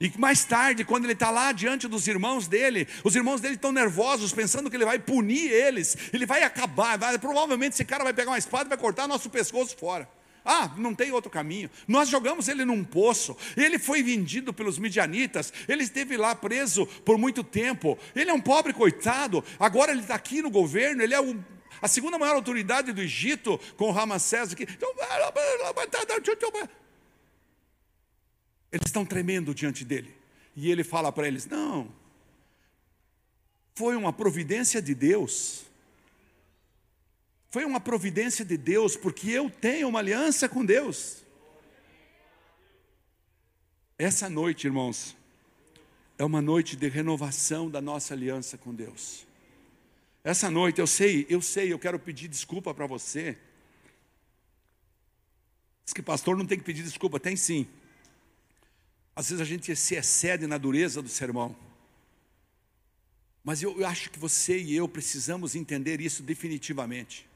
[0.00, 3.72] E mais tarde, quando ele está lá diante dos irmãos dele, os irmãos dele estão
[3.72, 8.12] nervosos, pensando que ele vai punir eles, ele vai acabar, vai, provavelmente esse cara vai
[8.12, 10.08] pegar uma espada e vai cortar nosso pescoço fora.
[10.44, 11.68] Ah, não tem outro caminho.
[11.86, 13.36] Nós jogamos ele num poço.
[13.54, 15.52] Ele foi vendido pelos midianitas.
[15.68, 17.98] Ele esteve lá preso por muito tempo.
[18.16, 19.44] Ele é um pobre coitado.
[19.60, 21.02] Agora ele está aqui no governo.
[21.02, 21.36] Ele é o,
[21.80, 24.64] a segunda maior autoridade do Egito com o Ramassés aqui.
[24.64, 24.92] Então,
[28.70, 30.14] eles estão tremendo diante dele.
[30.54, 31.90] E ele fala para eles: Não,
[33.74, 35.64] foi uma providência de Deus.
[37.50, 41.24] Foi uma providência de Deus, porque eu tenho uma aliança com Deus.
[43.96, 45.16] Essa noite, irmãos,
[46.18, 49.27] é uma noite de renovação da nossa aliança com Deus.
[50.28, 53.38] Essa noite eu sei, eu sei, eu quero pedir desculpa para você.
[55.86, 57.66] Diz que pastor não tem que pedir desculpa, tem sim.
[59.16, 61.56] Às vezes a gente se excede na dureza do sermão.
[63.42, 67.26] Mas eu acho que você e eu precisamos entender isso definitivamente.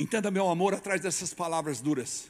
[0.00, 2.29] Entenda meu amor atrás dessas palavras duras.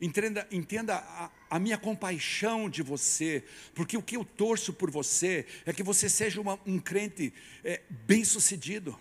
[0.00, 3.44] Entenda, entenda a, a, minha compaixão de você,
[3.74, 7.82] porque o que eu torço por você é que você seja uma, um crente é,
[7.90, 8.98] bem-sucedido,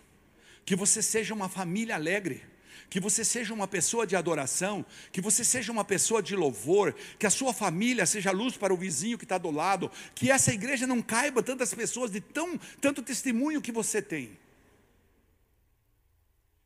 [0.65, 2.43] que você seja uma família alegre,
[2.89, 7.25] que você seja uma pessoa de adoração, que você seja uma pessoa de louvor, que
[7.25, 10.85] a sua família seja luz para o vizinho que está do lado, que essa igreja
[10.85, 14.37] não caiba tantas pessoas de tão, tanto testemunho que você tem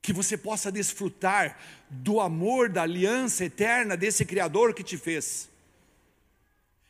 [0.04, 1.58] que você possa desfrutar
[1.90, 5.50] do amor, da aliança eterna desse Criador que te fez.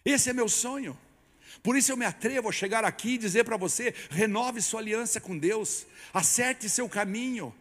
[0.03, 0.97] Esse é meu sonho.
[1.61, 5.22] Por isso eu me atrevo a chegar aqui e dizer para você: renove sua aliança
[5.22, 7.53] com Deus, acerte seu caminho.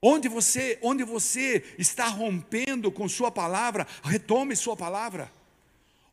[0.00, 5.30] Onde você, onde você está rompendo com sua palavra, retome sua palavra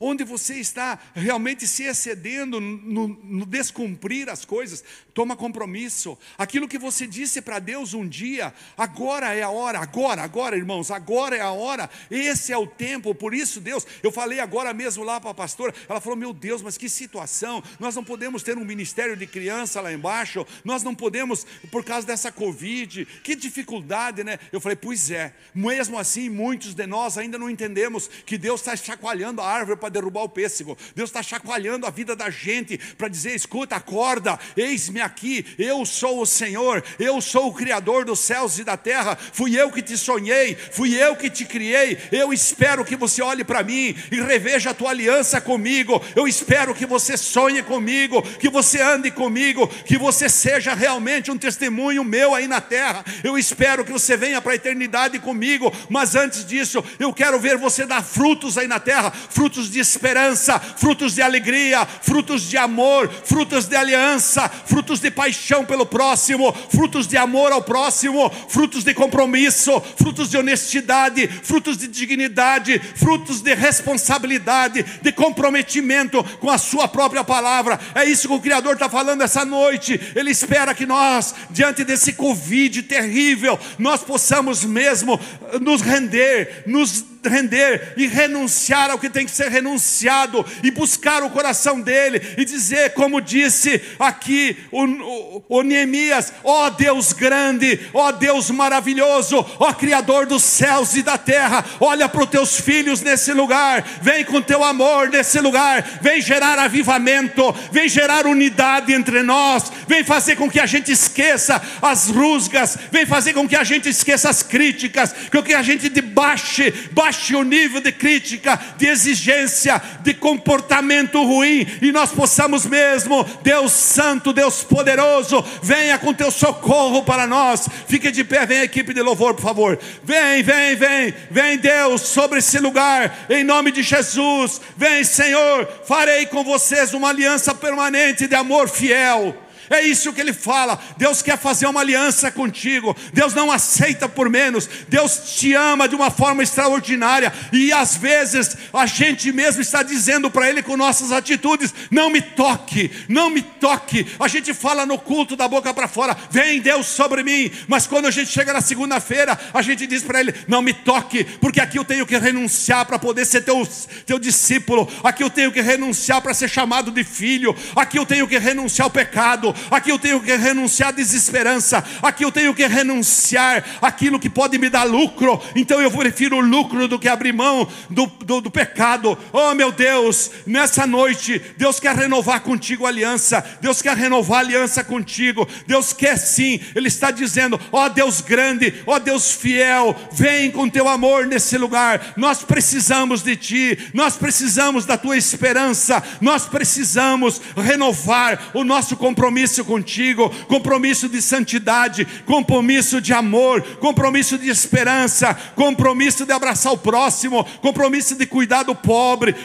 [0.04, 4.84] onde você está realmente se excedendo no, no, descumprir as coisas,
[5.14, 6.18] toma compromisso.
[6.38, 10.92] Aquilo que você disse para Deus um dia, agora é a hora, agora, agora, irmãos,
[10.92, 13.16] agora é a hora, esse é o tempo.
[13.16, 16.62] Por isso, Deus, eu falei agora mesmo lá para a pastora, ela falou: Meu Deus,
[16.62, 20.94] mas que situação, nós não podemos ter um ministério de criança lá embaixo, nós não
[20.94, 24.38] podemos, por causa dessa Covid, que dificuldade, né?
[24.52, 28.76] Eu falei: Pois é, mesmo assim, muitos de nós ainda não entendemos que Deus está
[28.76, 30.78] chacoalhando a árvore para derrubar o pêssego.
[30.96, 36.22] Deus está chacoalhando a vida da gente para dizer: escuta, acorda, eis-me aqui, eu sou
[36.22, 39.98] o Senhor, eu sou o Criador dos céus e da terra, fui eu que te
[39.98, 41.98] sonhei, fui eu que te criei.
[42.12, 46.04] Eu espero que você olhe para mim e reveja a tua aliança comigo.
[46.16, 51.38] Eu espero que você sonhe comigo, que você ande comigo, que você seja realmente um
[51.38, 53.06] testemunho meu aí na terra.
[53.24, 57.58] Eu espero que você venha para a eternidade comigo, mas antes disso, eu quero ver
[57.58, 63.10] você dar frutos aí na terra, frutos de esperança, frutos de alegria, frutos de amor,
[63.24, 68.94] frutos de aliança, frutos de paixão pelo próximo, frutos de amor ao próximo, frutos de
[68.94, 76.88] compromisso, frutos de honestidade, frutos de dignidade, frutos de responsabilidade, de comprometimento com a Sua
[76.88, 77.80] própria palavra.
[77.94, 80.00] É isso que o Criador está falando essa noite.
[80.16, 85.20] Ele espera que nós, diante desse Covid terrível, nós possamos mesmo
[85.62, 91.30] nos render, nos render e renunciar ao que tem que ser renunciado e buscar o
[91.30, 97.80] coração dele e dizer, como disse aqui o, o, o Neemias: ó oh Deus grande,
[97.94, 102.30] ó oh Deus maravilhoso, ó oh Criador dos céus e da terra, olha para os
[102.30, 108.26] teus filhos nesse lugar, vem com teu amor nesse lugar, vem gerar avivamento, vem gerar
[108.26, 113.48] unidade entre nós, vem fazer com que a gente esqueça as rusgas, vem fazer com
[113.48, 117.80] que a gente esqueça as críticas, com que a gente debaixe, baixe baixe o nível
[117.80, 125.44] de crítica, de exigência, de comportamento ruim, e nós possamos mesmo, Deus Santo, Deus Poderoso,
[125.62, 127.68] venha com teu socorro para nós.
[127.88, 129.80] Fique de pé, vem a equipe de louvor, por favor.
[130.04, 134.60] Vem, vem, vem, vem Deus sobre esse lugar, em nome de Jesus.
[134.76, 139.43] Vem, Senhor, farei com vocês uma aliança permanente de amor fiel.
[139.70, 140.80] É isso que ele fala.
[140.98, 142.96] Deus quer fazer uma aliança contigo.
[143.14, 144.68] Deus não aceita por menos.
[144.88, 147.32] Deus te ama de uma forma extraordinária.
[147.52, 152.22] E às vezes a gente mesmo está dizendo para Ele com nossas atitudes: Não me
[152.22, 154.06] toque, não me toque.
[154.20, 157.52] A gente fala no culto da boca para fora: Vem Deus sobre mim.
[157.68, 161.24] Mas quando a gente chega na segunda-feira, a gente diz para Ele: Não me toque,
[161.24, 163.68] porque aqui eu tenho que renunciar para poder ser teu,
[164.06, 164.92] teu discípulo.
[165.04, 167.56] Aqui eu tenho que renunciar para ser chamado de filho.
[167.76, 172.24] Aqui eu tenho que renunciar ao pecado aqui eu tenho que renunciar à desesperança, aqui
[172.24, 176.88] eu tenho que renunciar aquilo que pode me dar lucro, então eu prefiro o lucro
[176.88, 179.18] do que abrir mão do, do, do pecado.
[179.32, 184.42] Oh meu Deus, nessa noite, Deus quer renovar contigo a aliança, Deus quer renovar a
[184.42, 189.32] aliança contigo, Deus quer sim, Ele está dizendo: ó oh, Deus grande, ó oh, Deus
[189.32, 195.18] fiel, vem com teu amor nesse lugar, nós precisamos de Ti, nós precisamos da Tua
[195.18, 203.62] esperança, nós precisamos renovar o nosso compromisso compromisso contigo, compromisso de santidade, compromisso de amor,
[203.80, 209.36] compromisso de esperança, compromisso de abraçar o próximo, compromisso de cuidar do pobre,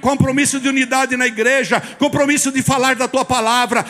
[0.00, 3.84] compromisso de unidade na igreja, compromisso de falar da tua palavra,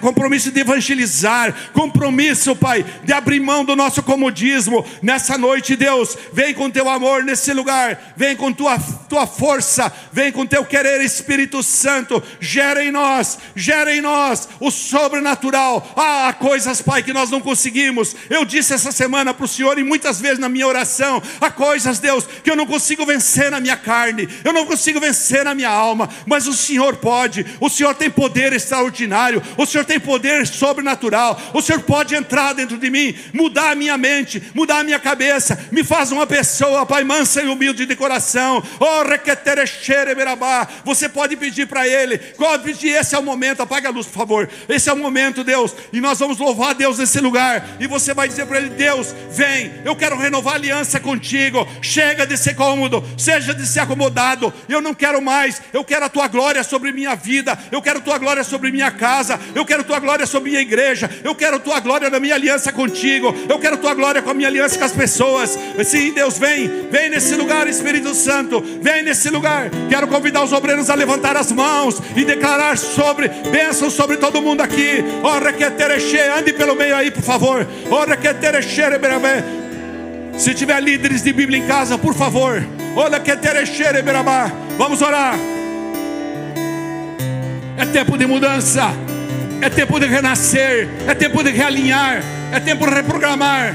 [0.00, 4.84] compromisso de evangelizar, compromisso, Pai, de abrir mão do nosso comodismo.
[5.00, 8.78] Nessa noite, Deus, vem com teu amor nesse lugar, vem com tua,
[9.08, 14.79] tua força, vem com teu querer, Espírito Santo, gera em nós, gera em nós os
[14.80, 15.92] sobrenatural.
[15.96, 18.16] Ah, coisas, Pai, que nós não conseguimos.
[18.28, 21.98] Eu disse essa semana para o Senhor e muitas vezes na minha oração: há coisas,
[21.98, 25.70] Deus, que eu não consigo vencer na minha carne, eu não consigo vencer na minha
[25.70, 27.44] alma, mas o Senhor pode.
[27.60, 31.40] O Senhor tem poder extraordinário, o Senhor tem poder sobrenatural.
[31.52, 35.68] O Senhor pode entrar dentro de mim, mudar a minha mente, mudar a minha cabeça,
[35.70, 38.62] me faz uma pessoa, Pai, mansa e humilde de coração.
[38.78, 39.00] Oh,
[40.84, 44.14] você pode pedir para Ele, pode pedir, esse é o momento, apaga a luz, por
[44.14, 44.48] favor.
[44.70, 47.66] Esse é o momento, Deus, e nós vamos louvar Deus nesse lugar.
[47.80, 51.66] E você vai dizer para Ele: Deus, vem, eu quero renovar aliança contigo.
[51.82, 54.52] Chega de ser cômodo, seja de ser acomodado.
[54.68, 58.02] Eu não quero mais, eu quero a tua glória sobre minha vida, eu quero a
[58.02, 61.56] tua glória sobre minha casa, eu quero a tua glória sobre minha igreja, eu quero
[61.56, 64.48] a tua glória na minha aliança contigo, eu quero a tua glória com a minha
[64.48, 65.58] aliança com as pessoas.
[65.84, 69.70] Sim, Deus, vem, vem nesse lugar, Espírito Santo, vem nesse lugar.
[69.88, 74.59] Quero convidar os obreiros a levantar as mãos e declarar sobre bênçãos sobre todo mundo
[74.60, 75.04] aqui.
[75.22, 75.64] Ora que
[76.38, 77.66] ande pelo meio aí, por favor.
[77.90, 78.28] Ora que
[80.40, 82.62] se tiver líderes de Bíblia em casa, por favor.
[82.96, 83.30] Olha que
[84.78, 85.34] Vamos orar.
[87.76, 88.90] É tempo de mudança.
[89.60, 90.88] É tempo de renascer.
[91.06, 92.22] É tempo de realinhar.
[92.52, 93.74] É tempo de reprogramar.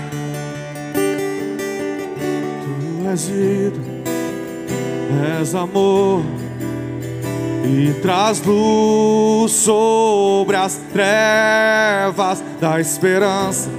[2.63, 3.79] Tu és vida,
[5.39, 6.25] és amor
[7.65, 13.71] e traz luz sobre as trevas da esperança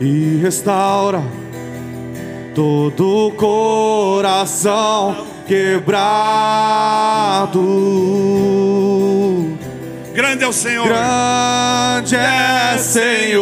[0.00, 1.22] e restaura
[2.54, 5.98] todo coração quebrado.
[10.12, 13.38] Grande é o Senhor, grande é Senhor,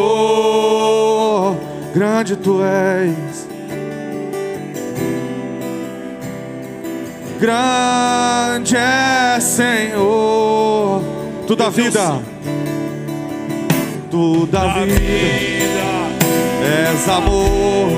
[1.94, 3.45] grande tu és.
[7.38, 11.02] Grande é Senhor,
[11.46, 12.18] tu da vida,
[14.10, 14.96] tu da vida,
[16.62, 17.90] és amor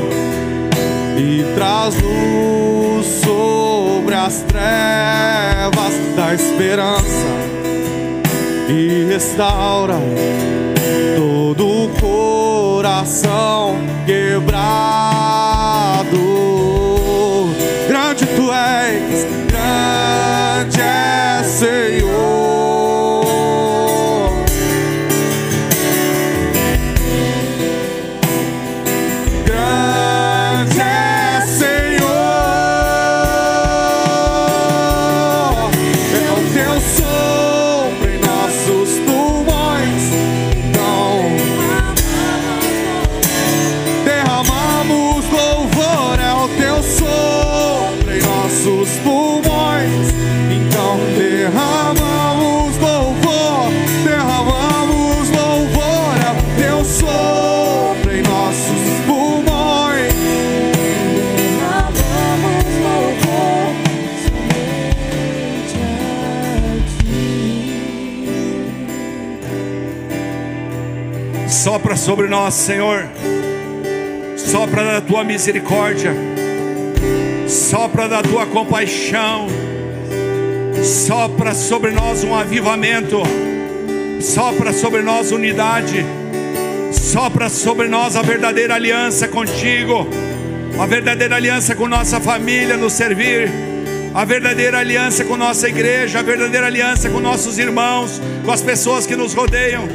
[1.16, 7.28] e traz luz sobre as trevas da esperança
[8.68, 10.00] e restaura
[11.16, 15.07] todo o coração quebrado.
[72.48, 73.06] Nós, Senhor.
[74.38, 76.14] Sopra da tua misericórdia.
[77.46, 79.48] Sopra da tua compaixão.
[80.82, 83.20] Sopra sobre nós um avivamento.
[84.20, 86.06] Sopra sobre nós unidade.
[86.90, 90.08] Sopra sobre nós a verdadeira aliança contigo.
[90.80, 93.50] A verdadeira aliança com nossa família no servir.
[94.14, 99.06] A verdadeira aliança com nossa igreja, a verdadeira aliança com nossos irmãos, com as pessoas
[99.06, 99.86] que nos rodeiam.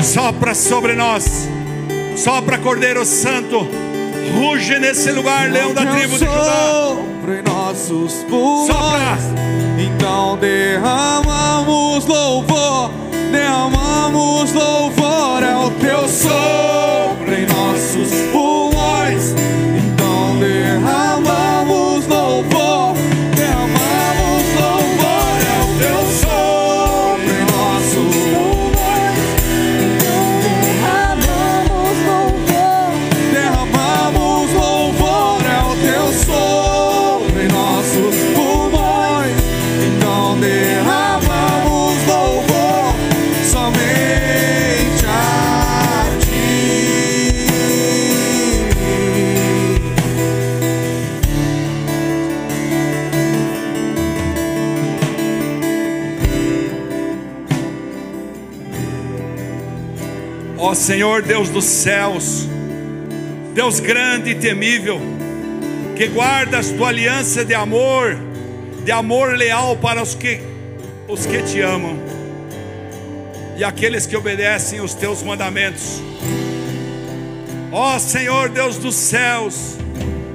[0.00, 1.53] Sopra sobre nós.
[2.24, 3.68] Sopra Cordeiro Santo.
[4.34, 6.96] Ruge nesse lugar, leão da tribo de Judá.
[7.28, 8.66] Em nossos pulmões.
[8.66, 9.18] Sopra.
[9.78, 12.90] Então derramamos louvor,
[13.30, 16.83] derramamos louvor, é o teu sopro
[60.84, 62.46] Senhor Deus dos céus,
[63.54, 65.00] Deus grande e temível,
[65.96, 68.18] que guardas tua aliança de amor,
[68.84, 70.42] de amor leal para os que
[71.08, 71.96] os que te amam.
[73.56, 76.02] e aqueles que obedecem os teus mandamentos.
[77.72, 79.78] Ó Senhor Deus dos céus,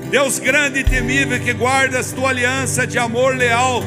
[0.10, 3.84] Deus grande e temível que guardas tua aliança de amor leal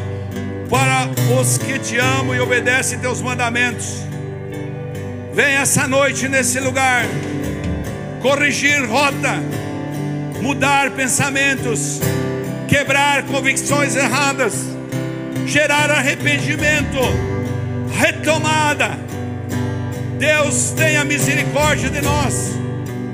[0.71, 1.09] para
[1.41, 4.13] os que te amam e obedecem teus mandamentos.
[5.35, 7.07] Vem essa noite nesse lugar
[8.21, 9.43] corrigir rota,
[10.43, 12.01] mudar pensamentos,
[12.69, 14.53] quebrar convicções erradas,
[15.47, 16.99] gerar arrependimento,
[17.99, 18.91] retomada.
[20.19, 22.53] Deus tenha misericórdia de nós,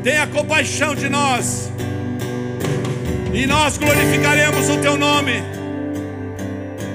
[0.02, 1.70] tenha compaixão de nós,
[3.32, 5.40] e nós glorificaremos o teu nome,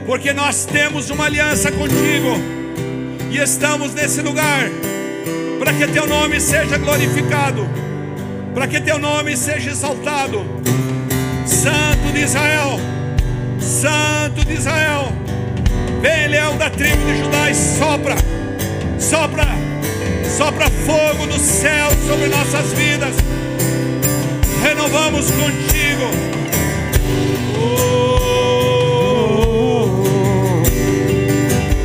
[0.06, 2.38] porque nós temos uma aliança contigo
[3.32, 4.70] e estamos nesse lugar
[5.64, 7.66] para que teu nome seja glorificado,
[8.54, 10.44] para que teu nome seja exaltado.
[11.46, 12.78] Santo de Israel,
[13.62, 15.14] Santo de Israel,
[16.02, 18.16] vem leão da tribo de Judá e sopra,
[19.00, 19.48] sopra,
[20.38, 23.16] sopra fogo do céu sobre nossas vidas.
[24.62, 26.12] Renovamos contigo.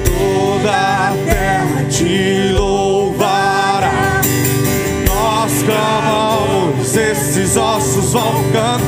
[0.05, 2.38] Toda a terra te
[7.49, 8.88] esses ossos vão cantar.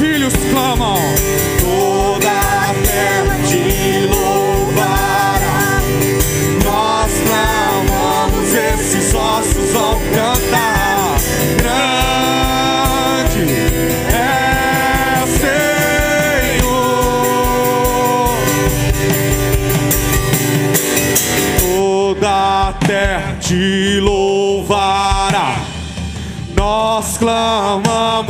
[0.00, 0.32] Filhos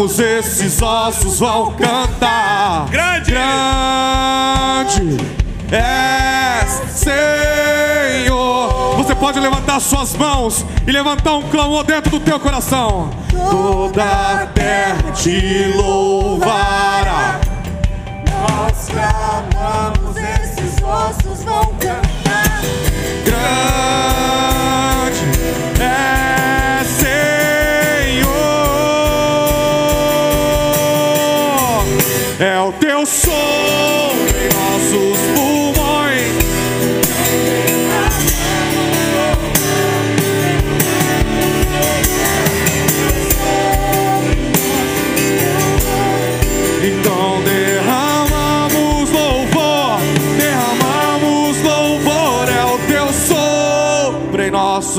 [0.08, 2.86] esses ossos vão cantar.
[2.90, 3.32] Grande!
[3.32, 5.40] Grande
[5.72, 8.96] é Senhor.
[8.96, 13.10] Você pode levantar suas mãos e levantar um clamor dentro do teu coração.
[13.30, 16.69] Toda a terra te louvará.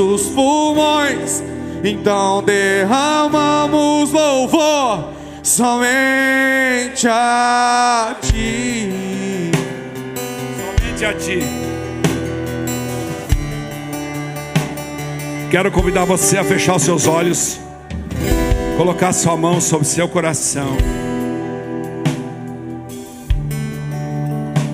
[0.02, 1.44] Nossos pulmões.
[1.84, 5.14] Então derramamos louvor
[5.44, 9.52] somente a ti.
[10.58, 11.40] Somente a ti.
[15.50, 17.60] Quero convidar você a fechar os seus olhos,
[18.78, 20.78] colocar sua mão sobre seu coração.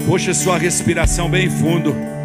[0.05, 2.16] Puxe sua respiração bem fundo.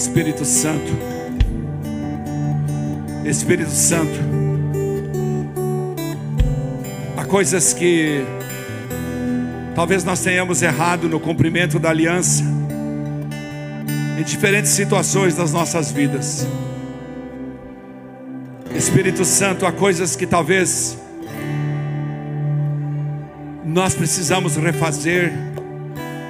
[0.00, 0.90] Espírito Santo.
[3.22, 4.18] Espírito Santo.
[7.18, 8.24] Há coisas que
[9.74, 12.42] talvez nós tenhamos errado no cumprimento da aliança
[14.18, 16.48] em diferentes situações das nossas vidas.
[18.74, 20.96] Espírito Santo, há coisas que talvez
[23.66, 25.30] nós precisamos refazer,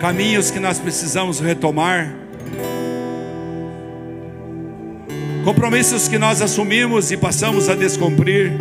[0.01, 2.13] caminhos que nós precisamos retomar,
[5.45, 8.53] compromissos que nós assumimos e passamos a descumprir.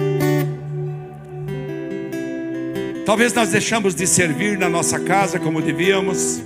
[3.05, 6.41] Talvez nós deixamos de servir na nossa casa como devíamos,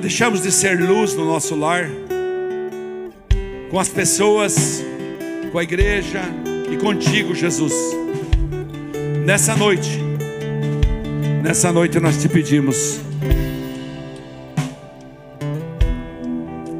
[0.00, 1.90] deixamos de ser luz no nosso lar,
[3.70, 4.84] com as pessoas,
[5.50, 6.22] com a igreja
[6.70, 7.74] e contigo, Jesus.
[9.24, 10.00] Nessa noite,
[11.42, 13.00] nessa noite nós te pedimos,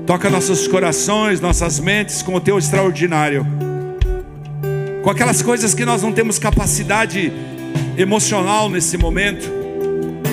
[0.07, 3.45] toca nossos corações, nossas mentes com o teu extraordinário,
[5.03, 7.33] com aquelas coisas que nós não temos capacidade
[7.99, 9.51] emocional nesse momento,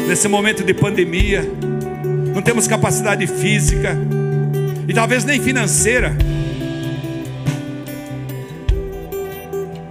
[0.07, 1.49] nesse momento de pandemia,
[2.35, 3.97] não temos capacidade física,
[4.87, 6.15] e talvez nem financeira,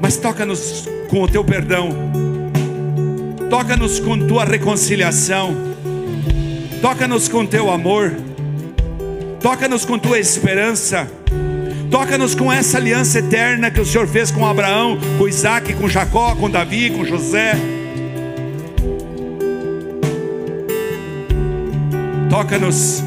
[0.00, 1.88] mas toca-nos com o teu perdão,
[3.50, 5.56] toca-nos com tua reconciliação,
[6.80, 8.12] toca-nos com teu amor,
[9.42, 11.10] toca-nos com tua esperança.
[11.90, 16.34] Toca-nos com essa aliança eterna que o Senhor fez com Abraão, com Isaac, com Jacó,
[16.34, 17.54] com Davi, com José.
[22.30, 23.02] Toca-nos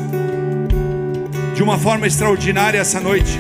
[1.55, 3.39] de uma forma extraordinária essa noite.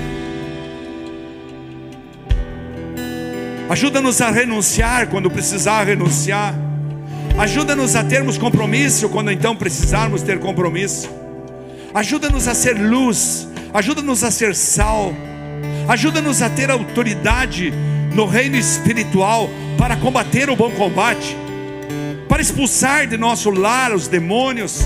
[3.69, 6.55] Ajuda-nos a renunciar quando precisar renunciar.
[7.37, 11.24] Ajuda-nos a termos compromisso quando então precisarmos ter compromisso.
[11.95, 15.13] Ajuda-nos a ser luz, ajuda-nos a ser sal.
[15.87, 17.71] Ajuda-nos a ter autoridade
[18.13, 21.37] no reino espiritual para combater o bom combate,
[22.27, 24.81] para expulsar de nosso lar os demônios,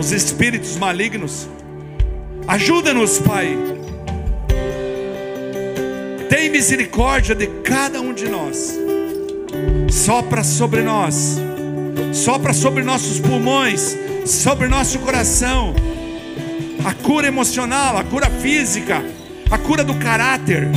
[0.00, 1.46] os espíritos malignos.
[2.48, 3.58] Ajuda-nos, Pai.
[6.30, 8.74] Tem misericórdia de cada um de nós.
[9.90, 11.36] Sopra sobre nós.
[12.14, 15.74] Sopra sobre nossos pulmões, sobre nosso coração.
[16.84, 19.02] A cura emocional, a cura física,
[19.50, 20.68] a cura do caráter,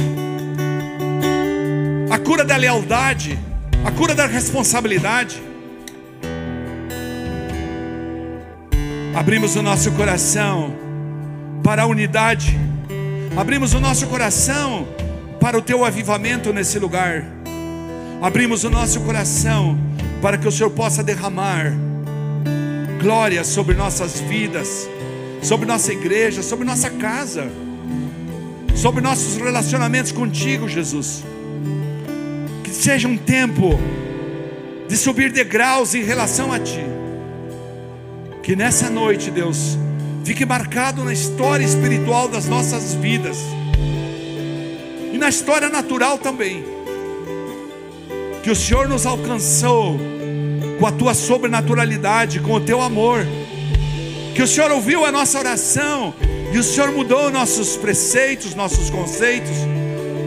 [2.10, 3.38] a cura da lealdade,
[3.84, 5.42] a cura da responsabilidade.
[9.14, 10.74] Abrimos o nosso coração
[11.62, 12.58] para a unidade,
[13.36, 14.88] abrimos o nosso coração
[15.42, 17.26] para o teu avivamento nesse lugar,
[18.22, 19.78] abrimos o nosso coração
[20.22, 21.74] para que o Senhor possa derramar
[23.02, 24.88] glória sobre nossas vidas,
[25.42, 27.50] sobre nossa igreja, sobre nossa casa,
[28.76, 31.24] sobre nossos relacionamentos contigo, Jesus.
[32.64, 33.80] Que seja um tempo
[34.88, 36.86] de subir degraus em relação a Ti.
[38.44, 39.78] Que nessa noite, Deus,
[40.24, 43.38] fique marcado na história espiritual das nossas vidas
[45.14, 46.64] e na história natural também.
[48.44, 50.00] Que o Senhor nos alcançou
[50.80, 53.26] com a tua sobrenaturalidade, com o teu amor.
[54.38, 56.14] Que o Senhor ouviu a nossa oração
[56.54, 59.58] e o Senhor mudou nossos preceitos, nossos conceitos.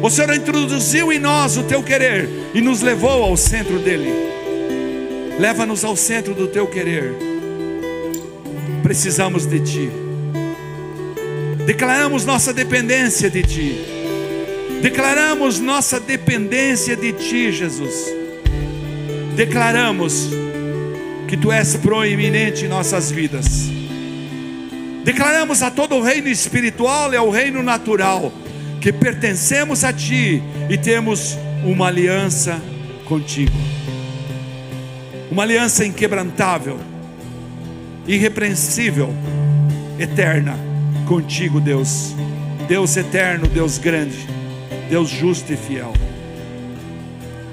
[0.03, 4.13] O Senhor introduziu em nós o teu querer e nos levou ao centro dele.
[5.39, 7.31] Leva-nos ao centro do teu querer
[8.83, 9.91] precisamos de Ti.
[11.65, 13.85] Declaramos nossa dependência de Ti.
[14.83, 18.13] Declaramos nossa dependência de Ti, Jesus.
[19.37, 20.31] Declaramos
[21.29, 23.71] que Tu és proeminente em nossas vidas.
[25.05, 28.33] Declaramos a todo o reino espiritual e ao reino natural
[28.81, 32.61] que pertencemos a Ti e temos uma aliança
[33.07, 33.57] contigo.
[35.31, 36.79] Uma aliança inquebrantável
[38.07, 39.15] irrepreensível,
[39.99, 40.59] eterna,
[41.07, 42.15] contigo, Deus.
[42.67, 44.27] Deus eterno, Deus grande,
[44.89, 45.93] Deus justo e fiel.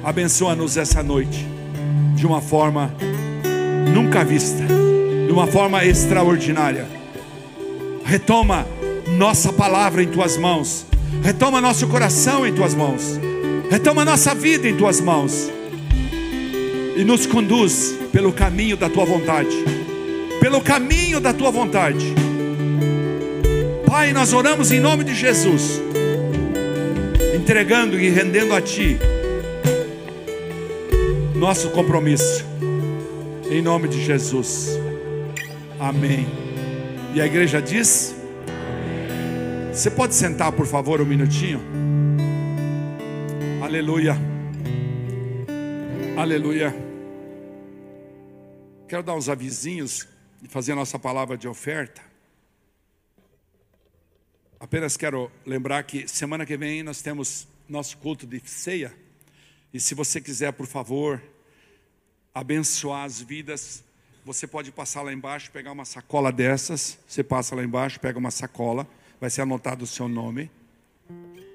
[0.03, 1.45] Abençoa-nos essa noite
[2.15, 2.93] de uma forma
[3.93, 4.63] nunca vista,
[5.25, 6.96] de uma forma extraordinária.
[8.07, 8.65] Retoma
[9.17, 10.87] nossa palavra em tuas mãos,
[11.21, 13.19] retoma nosso coração em tuas mãos,
[13.69, 15.51] retoma nossa vida em tuas mãos
[16.95, 19.55] e nos conduz pelo caminho da tua vontade
[20.47, 22.13] pelo caminho da tua vontade.
[23.85, 25.81] Pai, nós oramos em nome de Jesus,
[27.35, 28.97] entregando e rendendo a Ti
[31.35, 32.45] nosso compromisso,
[33.49, 34.79] em nome de Jesus.
[35.79, 36.46] Amém.
[37.17, 38.13] E a igreja diz:
[39.73, 41.59] Você pode sentar, por favor, um minutinho?
[43.59, 44.15] Aleluia.
[46.15, 46.75] Aleluia.
[48.87, 50.07] Quero dar uns avisinhos
[50.39, 52.03] de fazer a nossa palavra de oferta,
[54.59, 58.93] apenas quero lembrar que semana que vem nós temos nosso culto de ceia.
[59.73, 61.19] E se você quiser, por favor,
[62.31, 63.83] abençoar as vidas,
[64.27, 66.99] você pode passar lá embaixo, pegar uma sacola dessas.
[67.07, 68.85] Você passa lá embaixo, pega uma sacola,
[69.21, 70.51] vai ser anotado o seu nome.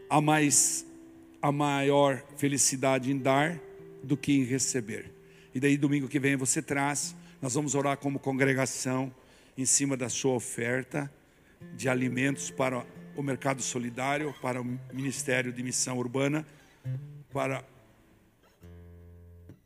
[0.09, 0.87] Há mais,
[1.43, 3.61] a maior felicidade em dar
[4.03, 5.13] do que em receber.
[5.55, 9.13] E daí domingo que vem você traz nós vamos orar como congregação
[9.59, 11.13] em cima da sua oferta
[11.75, 12.87] de alimentos para
[13.17, 16.47] o mercado solidário, para o Ministério de Missão Urbana,
[17.33, 17.65] para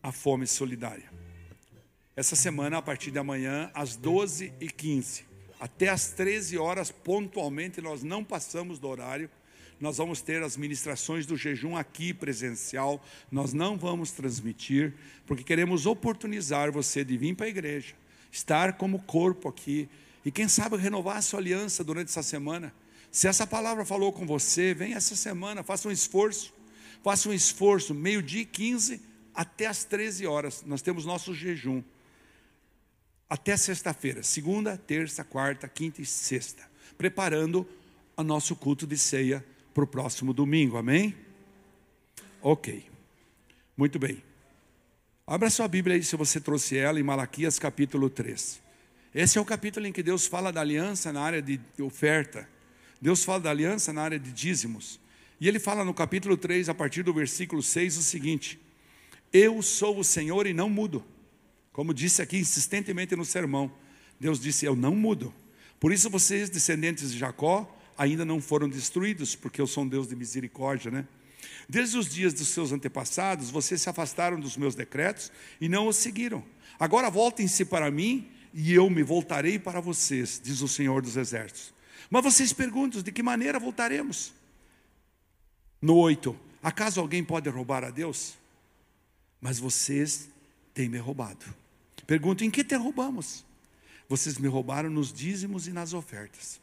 [0.02, 1.15] a fome solidária.
[2.16, 5.24] Essa semana, a partir de amanhã, às 12h15,
[5.60, 9.30] até às 13 horas, pontualmente, nós não passamos do horário
[9.78, 14.94] nós vamos ter as ministrações do jejum aqui presencial, nós não vamos transmitir,
[15.26, 17.94] porque queremos oportunizar você de vir para a igreja,
[18.32, 19.88] estar como corpo aqui
[20.24, 22.74] E quem sabe renovar a sua aliança durante essa semana.
[23.12, 26.52] Se essa palavra falou com você, vem essa semana, faça um esforço.
[27.00, 29.00] Faça um esforço, meio-dia e 15
[29.32, 30.64] até as 13 horas.
[30.66, 31.80] Nós temos nosso jejum.
[33.28, 36.62] Até sexta-feira, segunda, terça, quarta, quinta e sexta.
[36.96, 37.66] Preparando
[38.16, 39.44] o nosso culto de ceia
[39.74, 41.14] para o próximo domingo, amém?
[42.40, 42.88] Ok,
[43.76, 44.22] muito bem.
[45.26, 48.62] Abra sua Bíblia aí se você trouxe ela em Malaquias capítulo 3.
[49.12, 52.48] Esse é o capítulo em que Deus fala da aliança na área de oferta.
[53.00, 55.00] Deus fala da aliança na área de dízimos.
[55.40, 58.60] E ele fala no capítulo 3, a partir do versículo 6, o seguinte:
[59.32, 61.04] Eu sou o Senhor e não mudo.
[61.76, 63.70] Como disse aqui insistentemente no sermão,
[64.18, 65.30] Deus disse: Eu não mudo.
[65.78, 70.08] Por isso vocês, descendentes de Jacó, ainda não foram destruídos, porque eu sou um Deus
[70.08, 71.06] de misericórdia, né?
[71.68, 75.30] Desde os dias dos seus antepassados, vocês se afastaram dos meus decretos
[75.60, 76.42] e não os seguiram.
[76.80, 81.74] Agora voltem-se para mim e eu me voltarei para vocês, diz o Senhor dos Exércitos.
[82.08, 84.32] Mas vocês perguntam: de que maneira voltaremos?
[85.82, 88.32] No 8: Acaso alguém pode roubar a Deus?
[89.42, 90.30] Mas vocês
[90.72, 91.65] têm me roubado.
[92.06, 93.44] Pergunto: em que te roubamos?
[94.08, 96.60] Vocês me roubaram nos dízimos e nas ofertas.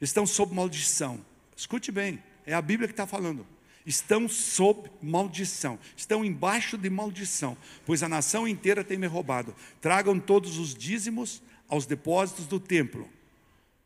[0.00, 1.24] Estão sob maldição.
[1.56, 3.46] Escute bem, é a Bíblia que está falando.
[3.84, 9.54] Estão sob maldição, estão embaixo de maldição, pois a nação inteira tem me roubado.
[9.80, 13.08] Tragam todos os dízimos aos depósitos do templo,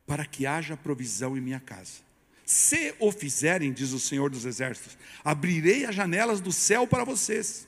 [0.07, 2.05] para que haja provisão em minha casa.
[2.45, 7.66] Se o fizerem, diz o Senhor dos Exércitos, abrirei as janelas do céu para vocês,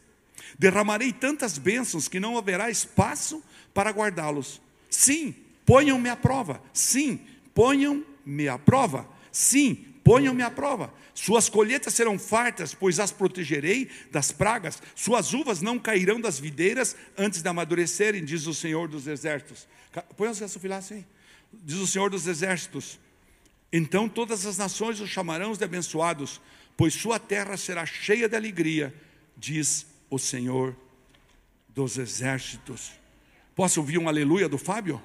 [0.59, 3.43] derramarei tantas bênçãos que não haverá espaço
[3.75, 4.61] para guardá-los.
[4.89, 5.35] Sim,
[5.67, 6.63] ponham-me à prova.
[6.73, 7.21] Sim,
[7.55, 9.09] ponham-me à prova.
[9.33, 10.93] Sim, ponham-me à prova.
[11.15, 14.81] Suas colheitas serão fartas, pois as protegerei das pragas.
[14.95, 19.67] Suas uvas não cairão das videiras antes de amadurecerem, diz o Senhor dos Exércitos.
[20.17, 21.05] Põe os gasofilaços aí.
[21.53, 23.01] Diz o Senhor dos Exércitos.
[23.73, 26.41] Então todas as nações os chamarão de abençoados,
[26.77, 28.95] pois sua terra será cheia de alegria,
[29.37, 30.77] diz o Senhor
[31.69, 32.93] dos Exércitos.
[33.55, 35.03] Posso ouvir um aleluia do Fábio?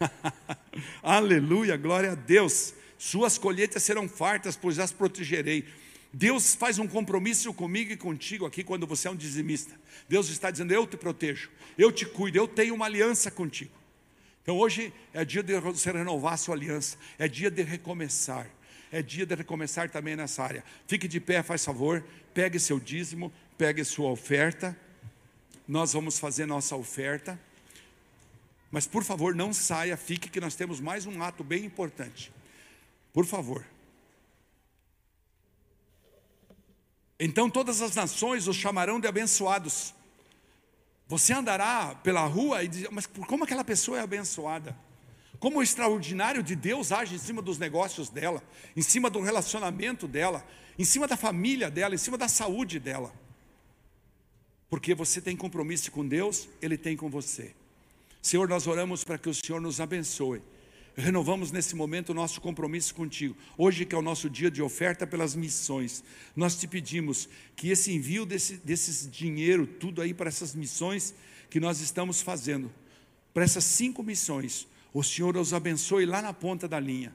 [1.02, 2.74] aleluia, glória a Deus.
[2.98, 5.64] Suas colheitas serão fartas, pois as protegerei.
[6.12, 9.74] Deus faz um compromisso comigo e contigo aqui quando você é um dizimista.
[10.08, 13.72] Deus está dizendo: Eu te protejo, eu te cuido, eu tenho uma aliança contigo.
[14.42, 18.46] Então hoje é dia de você renovar a sua aliança, é dia de recomeçar,
[18.92, 20.62] é dia de recomeçar também nessa área.
[20.86, 24.76] Fique de pé, faz favor, pegue seu dízimo, pegue sua oferta.
[25.66, 27.38] Nós vamos fazer nossa oferta.
[28.70, 32.32] Mas por favor, não saia, fique que nós temos mais um ato bem importante.
[33.12, 33.64] Por favor.
[37.18, 39.94] Então todas as nações os chamarão de abençoados.
[41.06, 44.76] Você andará pela rua e diz, mas como aquela pessoa é abençoada?
[45.38, 48.42] Como o extraordinário de Deus age em cima dos negócios dela,
[48.76, 50.44] em cima do relacionamento dela,
[50.78, 53.12] em cima da família dela, em cima da saúde dela.
[54.74, 57.54] Porque você tem compromisso com Deus, Ele tem com você.
[58.20, 60.42] Senhor, nós oramos para que o Senhor nos abençoe.
[60.96, 63.36] Renovamos nesse momento o nosso compromisso contigo.
[63.56, 66.02] Hoje, que é o nosso dia de oferta pelas missões,
[66.34, 71.14] nós te pedimos que esse envio desse, desses dinheiro, tudo aí para essas missões
[71.48, 72.68] que nós estamos fazendo,
[73.32, 77.14] para essas cinco missões, o Senhor os abençoe lá na ponta da linha.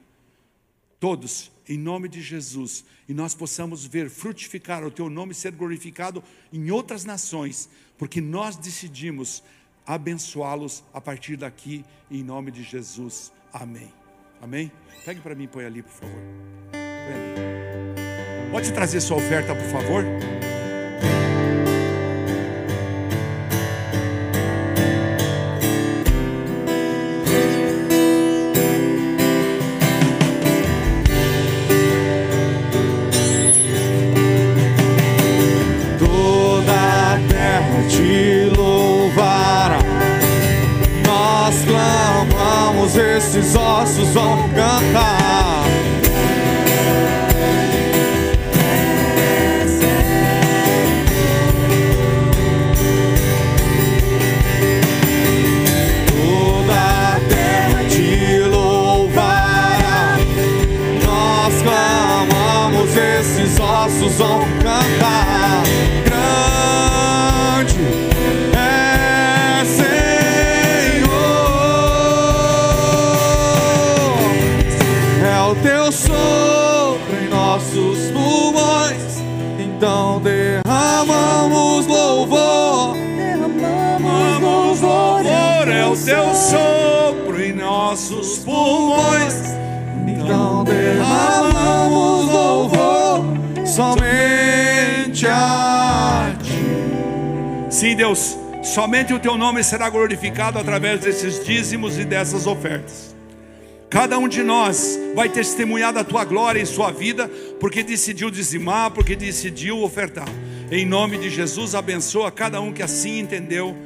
[1.00, 6.22] Todos, em nome de Jesus, e nós possamos ver frutificar o teu nome ser glorificado
[6.52, 9.42] em outras nações, porque nós decidimos
[9.86, 13.32] abençoá-los a partir daqui, em nome de Jesus.
[13.50, 13.90] Amém.
[14.42, 14.70] Amém?
[15.04, 16.20] Pegue para mim, põe ali, por favor.
[18.52, 20.04] Pode trazer sua oferta, por favor?
[43.20, 45.59] Esses ossos vão cantar.
[91.20, 93.24] Derramamos louvor
[93.66, 97.70] somente a ti.
[97.70, 103.14] Sim, Deus, somente o teu nome será glorificado através desses dízimos e dessas ofertas.
[103.88, 107.28] Cada um de nós vai testemunhar da tua glória em sua vida,
[107.58, 110.28] porque decidiu dizimar, porque decidiu ofertar.
[110.70, 113.76] Em nome de Jesus, abençoa cada um que assim entendeu,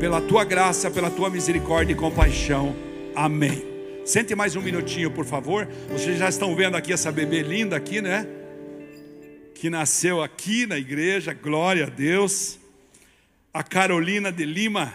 [0.00, 2.74] pela tua graça, pela tua misericórdia e compaixão.
[3.14, 3.71] Amém.
[4.04, 5.64] Sente mais um minutinho, por favor.
[5.88, 8.26] Vocês já estão vendo aqui essa bebê linda aqui, né?
[9.54, 12.58] Que nasceu aqui na igreja, glória a Deus.
[13.54, 14.92] A Carolina de Lima.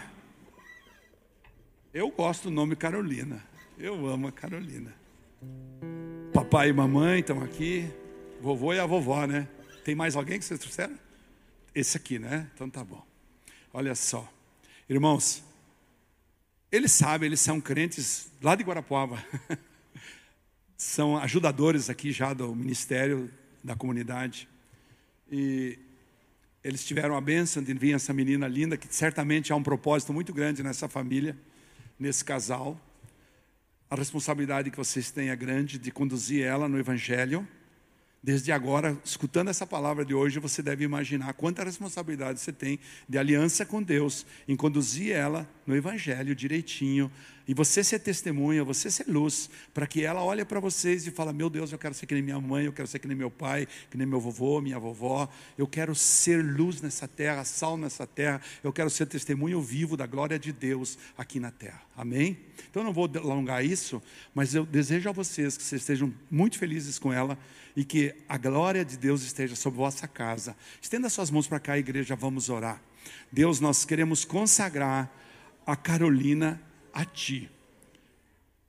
[1.94, 3.42] Eu gosto do nome Carolina.
[3.78, 4.94] Eu amo a Carolina.
[6.34, 7.90] Papai e mamãe estão aqui.
[8.42, 9.48] Vovô e a vovó, né?
[9.84, 10.98] Tem mais alguém que vocês trouxeram?
[11.74, 12.46] Esse aqui, né?
[12.54, 13.02] Então tá bom.
[13.72, 14.30] Olha só.
[14.86, 15.42] Irmãos,
[16.70, 19.24] eles sabem, eles são crentes lá de Guarapuava.
[20.76, 23.30] são ajudadores aqui já do ministério
[23.64, 24.48] da comunidade.
[25.30, 25.78] E
[26.62, 30.32] eles tiveram a bênção de vir essa menina linda, que certamente há um propósito muito
[30.32, 31.36] grande nessa família,
[31.98, 32.78] nesse casal.
[33.90, 37.48] A responsabilidade que vocês têm é grande de conduzir ela no Evangelho.
[38.20, 43.16] Desde agora, escutando essa palavra de hoje, você deve imaginar quanta responsabilidade você tem de
[43.16, 47.10] aliança com Deus, em conduzir ela no Evangelho direitinho,
[47.48, 51.32] e você ser testemunha, você ser luz, para que ela olhe para vocês e fale:
[51.32, 53.30] Meu Deus, eu quero ser que nem minha mãe, eu quero ser que nem meu
[53.30, 55.26] pai, que nem meu vovô, minha vovó.
[55.56, 58.42] Eu quero ser luz nessa terra, sal nessa terra.
[58.62, 61.80] Eu quero ser testemunho vivo da glória de Deus aqui na terra.
[61.96, 62.38] Amém?
[62.68, 64.02] Então eu não vou alongar isso,
[64.34, 67.38] mas eu desejo a vocês que vocês estejam muito felizes com ela
[67.76, 70.56] e que a glória de Deus esteja sobre vossa casa.
[70.80, 72.82] Estenda suas mãos para cá, igreja, vamos orar.
[73.30, 75.12] Deus, nós queremos consagrar
[75.66, 76.60] a Carolina
[76.92, 77.50] a ti.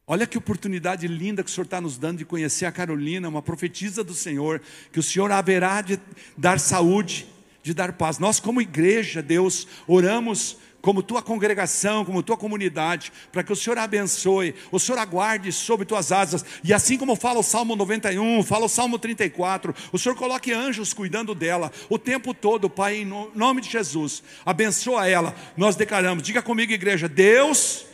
[0.06, 3.42] Olha que oportunidade linda que o Senhor está nos dando de conhecer a Carolina, uma
[3.42, 4.60] profetisa do Senhor,
[4.92, 6.00] que o Senhor haverá de
[6.36, 7.28] dar saúde,
[7.62, 8.18] de dar paz.
[8.18, 13.78] Nós, como igreja, Deus, oramos como tua congregação, como tua comunidade, para que o Senhor
[13.78, 18.66] abençoe, o Senhor aguarde sobre tuas asas, e assim como fala o Salmo 91, fala
[18.66, 23.62] o Salmo 34, o Senhor coloque anjos cuidando dela o tempo todo, Pai, em nome
[23.62, 25.36] de Jesus, abençoa ela.
[25.58, 27.86] Nós declaramos, diga comigo, igreja, Deus,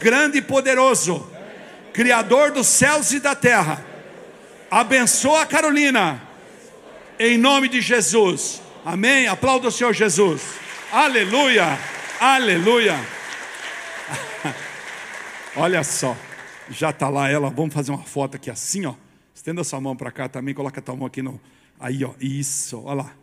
[0.00, 1.26] grande e poderoso,
[1.92, 3.84] Criador dos céus e da terra,
[4.70, 6.22] abençoa a Carolina,
[7.18, 9.26] em nome de Jesus, amém.
[9.26, 10.40] Aplauda o Senhor Jesus,
[10.90, 11.78] aleluia.
[12.24, 12.94] Aleluia!
[15.56, 16.16] Olha só,
[16.70, 17.50] já está lá ela.
[17.50, 18.94] Vamos fazer uma foto aqui assim, ó.
[19.34, 21.40] Estenda sua mão para cá também, coloca a tua mão aqui no.
[21.80, 22.14] Aí, ó.
[22.20, 23.16] Isso, olha lá.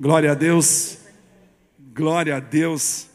[0.00, 0.98] Glória a Deus.
[1.94, 3.06] Glória a Deus.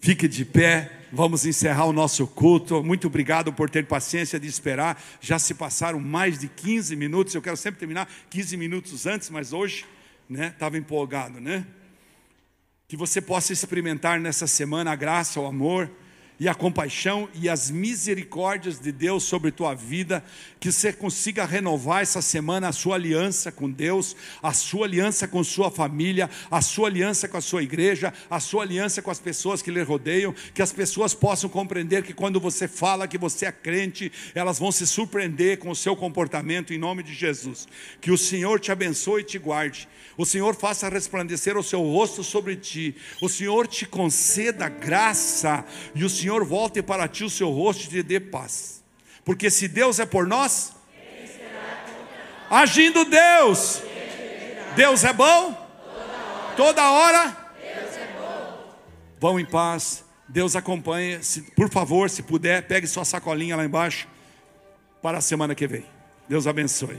[0.00, 0.90] Fique de pé.
[1.12, 2.82] Vamos encerrar o nosso culto.
[2.82, 4.98] Muito obrigado por ter paciência de esperar.
[5.20, 7.34] Já se passaram mais de 15 minutos.
[7.34, 9.84] Eu quero sempre terminar 15 minutos antes, mas hoje
[10.32, 10.48] né?
[10.48, 11.66] Estava empolgado, né?
[12.88, 15.90] Que você possa experimentar nessa semana a graça, o amor
[16.42, 20.24] e a compaixão e as misericórdias de Deus sobre tua vida,
[20.58, 25.44] que você consiga renovar essa semana a sua aliança com Deus, a sua aliança com
[25.44, 29.62] sua família, a sua aliança com a sua igreja, a sua aliança com as pessoas
[29.62, 33.52] que lhe rodeiam, que as pessoas possam compreender que quando você fala que você é
[33.52, 37.68] crente, elas vão se surpreender com o seu comportamento em nome de Jesus.
[38.00, 39.88] Que o Senhor te abençoe e te guarde.
[40.16, 42.94] O Senhor faça resplandecer o seu rosto sobre ti.
[43.20, 45.64] O Senhor te conceda graça
[45.94, 48.82] e o Senhor Senhor volte para ti o seu rosto e te dê paz.
[49.22, 50.72] Porque se Deus é por nós,
[52.48, 53.82] agindo Deus,
[54.74, 55.54] Deus é bom,
[56.56, 57.36] toda hora,
[59.20, 60.04] vão em paz.
[60.26, 61.20] Deus acompanha.
[61.54, 64.08] por favor, se puder, pegue sua sacolinha lá embaixo
[65.02, 65.84] para a semana que vem.
[66.26, 66.96] Deus abençoe.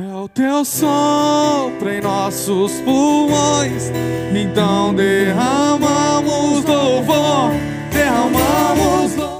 [0.00, 3.90] É o teu sopro em nossos pulmões,
[4.32, 7.50] então derramamos louvor
[7.90, 9.37] derramamos